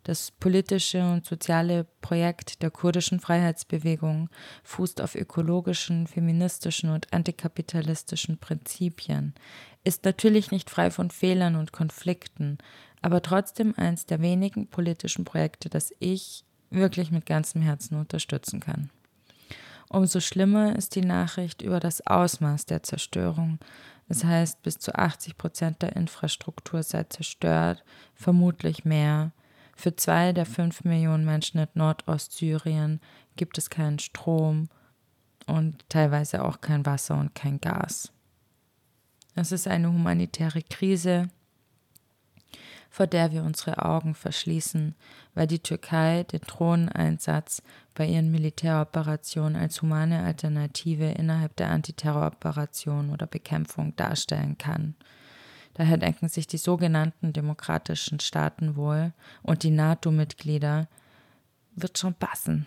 Das 0.08 0.32
politische 0.32 1.04
und 1.04 1.26
soziale 1.26 1.84
Projekt 2.00 2.64
der 2.64 2.72
kurdischen 2.72 3.20
Freiheitsbewegung 3.20 4.30
fußt 4.64 5.02
auf 5.02 5.16
ökologischen, 5.16 6.08
feministischen 6.08 6.92
und 6.92 7.12
antikapitalistischen 7.12 8.38
Prinzipien, 8.38 9.36
ist 9.84 10.06
natürlich 10.06 10.50
nicht 10.50 10.70
frei 10.70 10.92
von 10.92 11.12
Fehlern 11.12 11.58
und 11.58 11.74
Konflikten, 11.74 12.58
aber 13.02 13.22
trotzdem 13.22 13.74
eins 13.76 14.06
der 14.06 14.22
wenigen 14.22 14.68
politischen 14.68 15.26
Projekte, 15.26 15.68
das 15.68 15.94
ich 16.00 16.46
wirklich 16.70 17.12
mit 17.12 17.26
ganzem 17.26 17.62
Herzen 17.62 18.00
unterstützen 18.00 18.62
kann. 18.62 18.90
Umso 19.90 20.22
schlimmer 20.22 20.74
ist 20.78 20.96
die 20.96 21.02
Nachricht 21.02 21.62
über 21.62 21.82
das 21.82 22.08
Ausmaß 22.08 22.66
der 22.66 22.82
Zerstörung. 22.82 23.60
Das 24.08 24.24
heißt, 24.24 24.64
bis 24.64 24.80
zu 24.80 24.96
80 24.96 25.38
Prozent 25.38 25.82
der 25.82 25.98
Infrastruktur 25.98 26.82
sei 26.82 27.04
zerstört, 27.04 27.84
vermutlich 28.16 28.86
mehr. 28.86 29.34
Für 29.78 29.96
zwei 29.96 30.34
der 30.34 30.48
fünf 30.48 30.84
Millionen 30.84 31.24
Menschen 31.24 31.60
in 31.60 31.68
Nordostsyrien 31.76 33.00
gibt 33.36 33.60
es 33.60 33.70
keinen 33.70 34.00
Strom 34.00 34.70
und 35.46 35.88
teilweise 35.88 36.44
auch 36.44 36.62
kein 36.62 36.84
Wasser 36.88 37.16
und 37.16 37.36
kein 37.36 37.62
Gas. 37.62 38.12
Es 39.36 39.52
ist 39.52 39.68
eine 39.68 39.90
humanitäre 39.90 40.64
Krise, 40.64 41.30
vor 42.90 43.06
der 43.06 43.32
wir 43.32 43.44
unsere 43.44 43.86
Augen 43.86 44.16
verschließen, 44.16 44.96
weil 45.36 45.46
die 45.46 45.60
Türkei 45.60 46.24
den 46.24 46.42
Drohneneinsatz 46.42 47.62
bei 47.94 48.08
ihren 48.08 48.32
Militäroperationen 48.32 49.56
als 49.56 49.84
humane 49.84 50.24
Alternative 50.24 51.06
innerhalb 51.06 51.56
der 51.56 51.70
Antiterroroperation 51.70 53.12
oder 53.12 53.28
Bekämpfung 53.28 53.96
darstellen 53.96 54.58
kann. 54.58 54.96
Daher 55.78 55.98
denken 55.98 56.28
sich 56.28 56.48
die 56.48 56.58
sogenannten 56.58 57.34
demokratischen 57.34 58.20
Staaten 58.20 58.76
wohl 58.76 59.14
und 59.44 59.62
die 59.62 59.70
NATO-Mitglieder, 59.70 60.88
wird 61.76 62.00
schon 62.00 62.16
passen. 62.16 62.66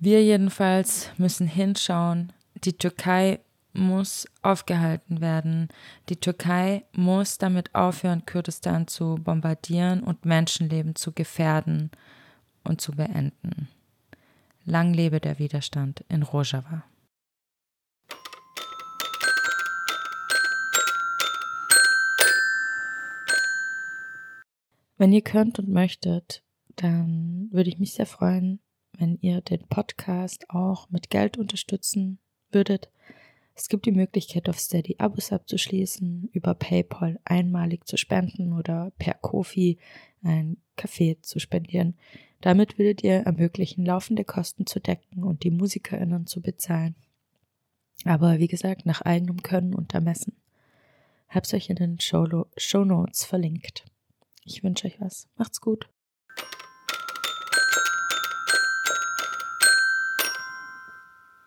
Wir 0.00 0.24
jedenfalls 0.24 1.10
müssen 1.18 1.46
hinschauen, 1.46 2.32
die 2.64 2.72
Türkei 2.72 3.38
muss 3.72 4.26
aufgehalten 4.42 5.20
werden. 5.20 5.68
Die 6.08 6.16
Türkei 6.16 6.84
muss 6.92 7.38
damit 7.38 7.72
aufhören, 7.76 8.26
Kurdistan 8.26 8.88
zu 8.88 9.14
bombardieren 9.22 10.02
und 10.02 10.24
Menschenleben 10.24 10.96
zu 10.96 11.12
gefährden 11.12 11.92
und 12.64 12.80
zu 12.80 12.92
beenden. 12.92 13.68
Lang 14.64 14.92
lebe 14.92 15.20
der 15.20 15.38
Widerstand 15.38 16.04
in 16.08 16.24
Rojava. 16.24 16.82
Wenn 25.02 25.12
ihr 25.12 25.22
könnt 25.22 25.58
und 25.58 25.68
möchtet, 25.68 26.44
dann 26.76 27.48
würde 27.50 27.68
ich 27.68 27.80
mich 27.80 27.94
sehr 27.94 28.06
freuen, 28.06 28.60
wenn 28.96 29.18
ihr 29.20 29.40
den 29.40 29.66
Podcast 29.66 30.48
auch 30.48 30.90
mit 30.90 31.10
Geld 31.10 31.38
unterstützen 31.38 32.20
würdet. 32.52 32.88
Es 33.56 33.68
gibt 33.68 33.86
die 33.86 33.90
Möglichkeit, 33.90 34.48
auf 34.48 34.60
Steady 34.60 34.94
Abos 34.98 35.32
abzuschließen, 35.32 36.30
über 36.32 36.54
PayPal 36.54 37.18
einmalig 37.24 37.84
zu 37.84 37.96
spenden 37.96 38.52
oder 38.52 38.92
per 38.96 39.14
Kofi 39.14 39.78
ein 40.22 40.58
Kaffee 40.76 41.18
zu 41.20 41.40
spendieren. 41.40 41.96
Damit 42.40 42.78
würdet 42.78 43.02
ihr 43.02 43.22
ermöglichen, 43.22 43.84
laufende 43.84 44.24
Kosten 44.24 44.66
zu 44.66 44.78
decken 44.78 45.24
und 45.24 45.42
die 45.42 45.50
MusikerInnen 45.50 46.28
zu 46.28 46.40
bezahlen. 46.40 46.94
Aber 48.04 48.38
wie 48.38 48.46
gesagt, 48.46 48.86
nach 48.86 49.00
eigenem 49.00 49.42
Können 49.42 49.74
und 49.74 49.94
Ermessen. 49.94 50.36
Hab's 51.28 51.52
euch 51.54 51.70
in 51.70 51.74
den 51.74 51.98
Show 51.98 52.84
Notes 52.84 53.24
verlinkt. 53.24 53.84
Ich 54.44 54.62
wünsche 54.62 54.86
euch 54.86 55.00
was. 55.00 55.28
Macht's 55.36 55.60
gut. 55.60 55.88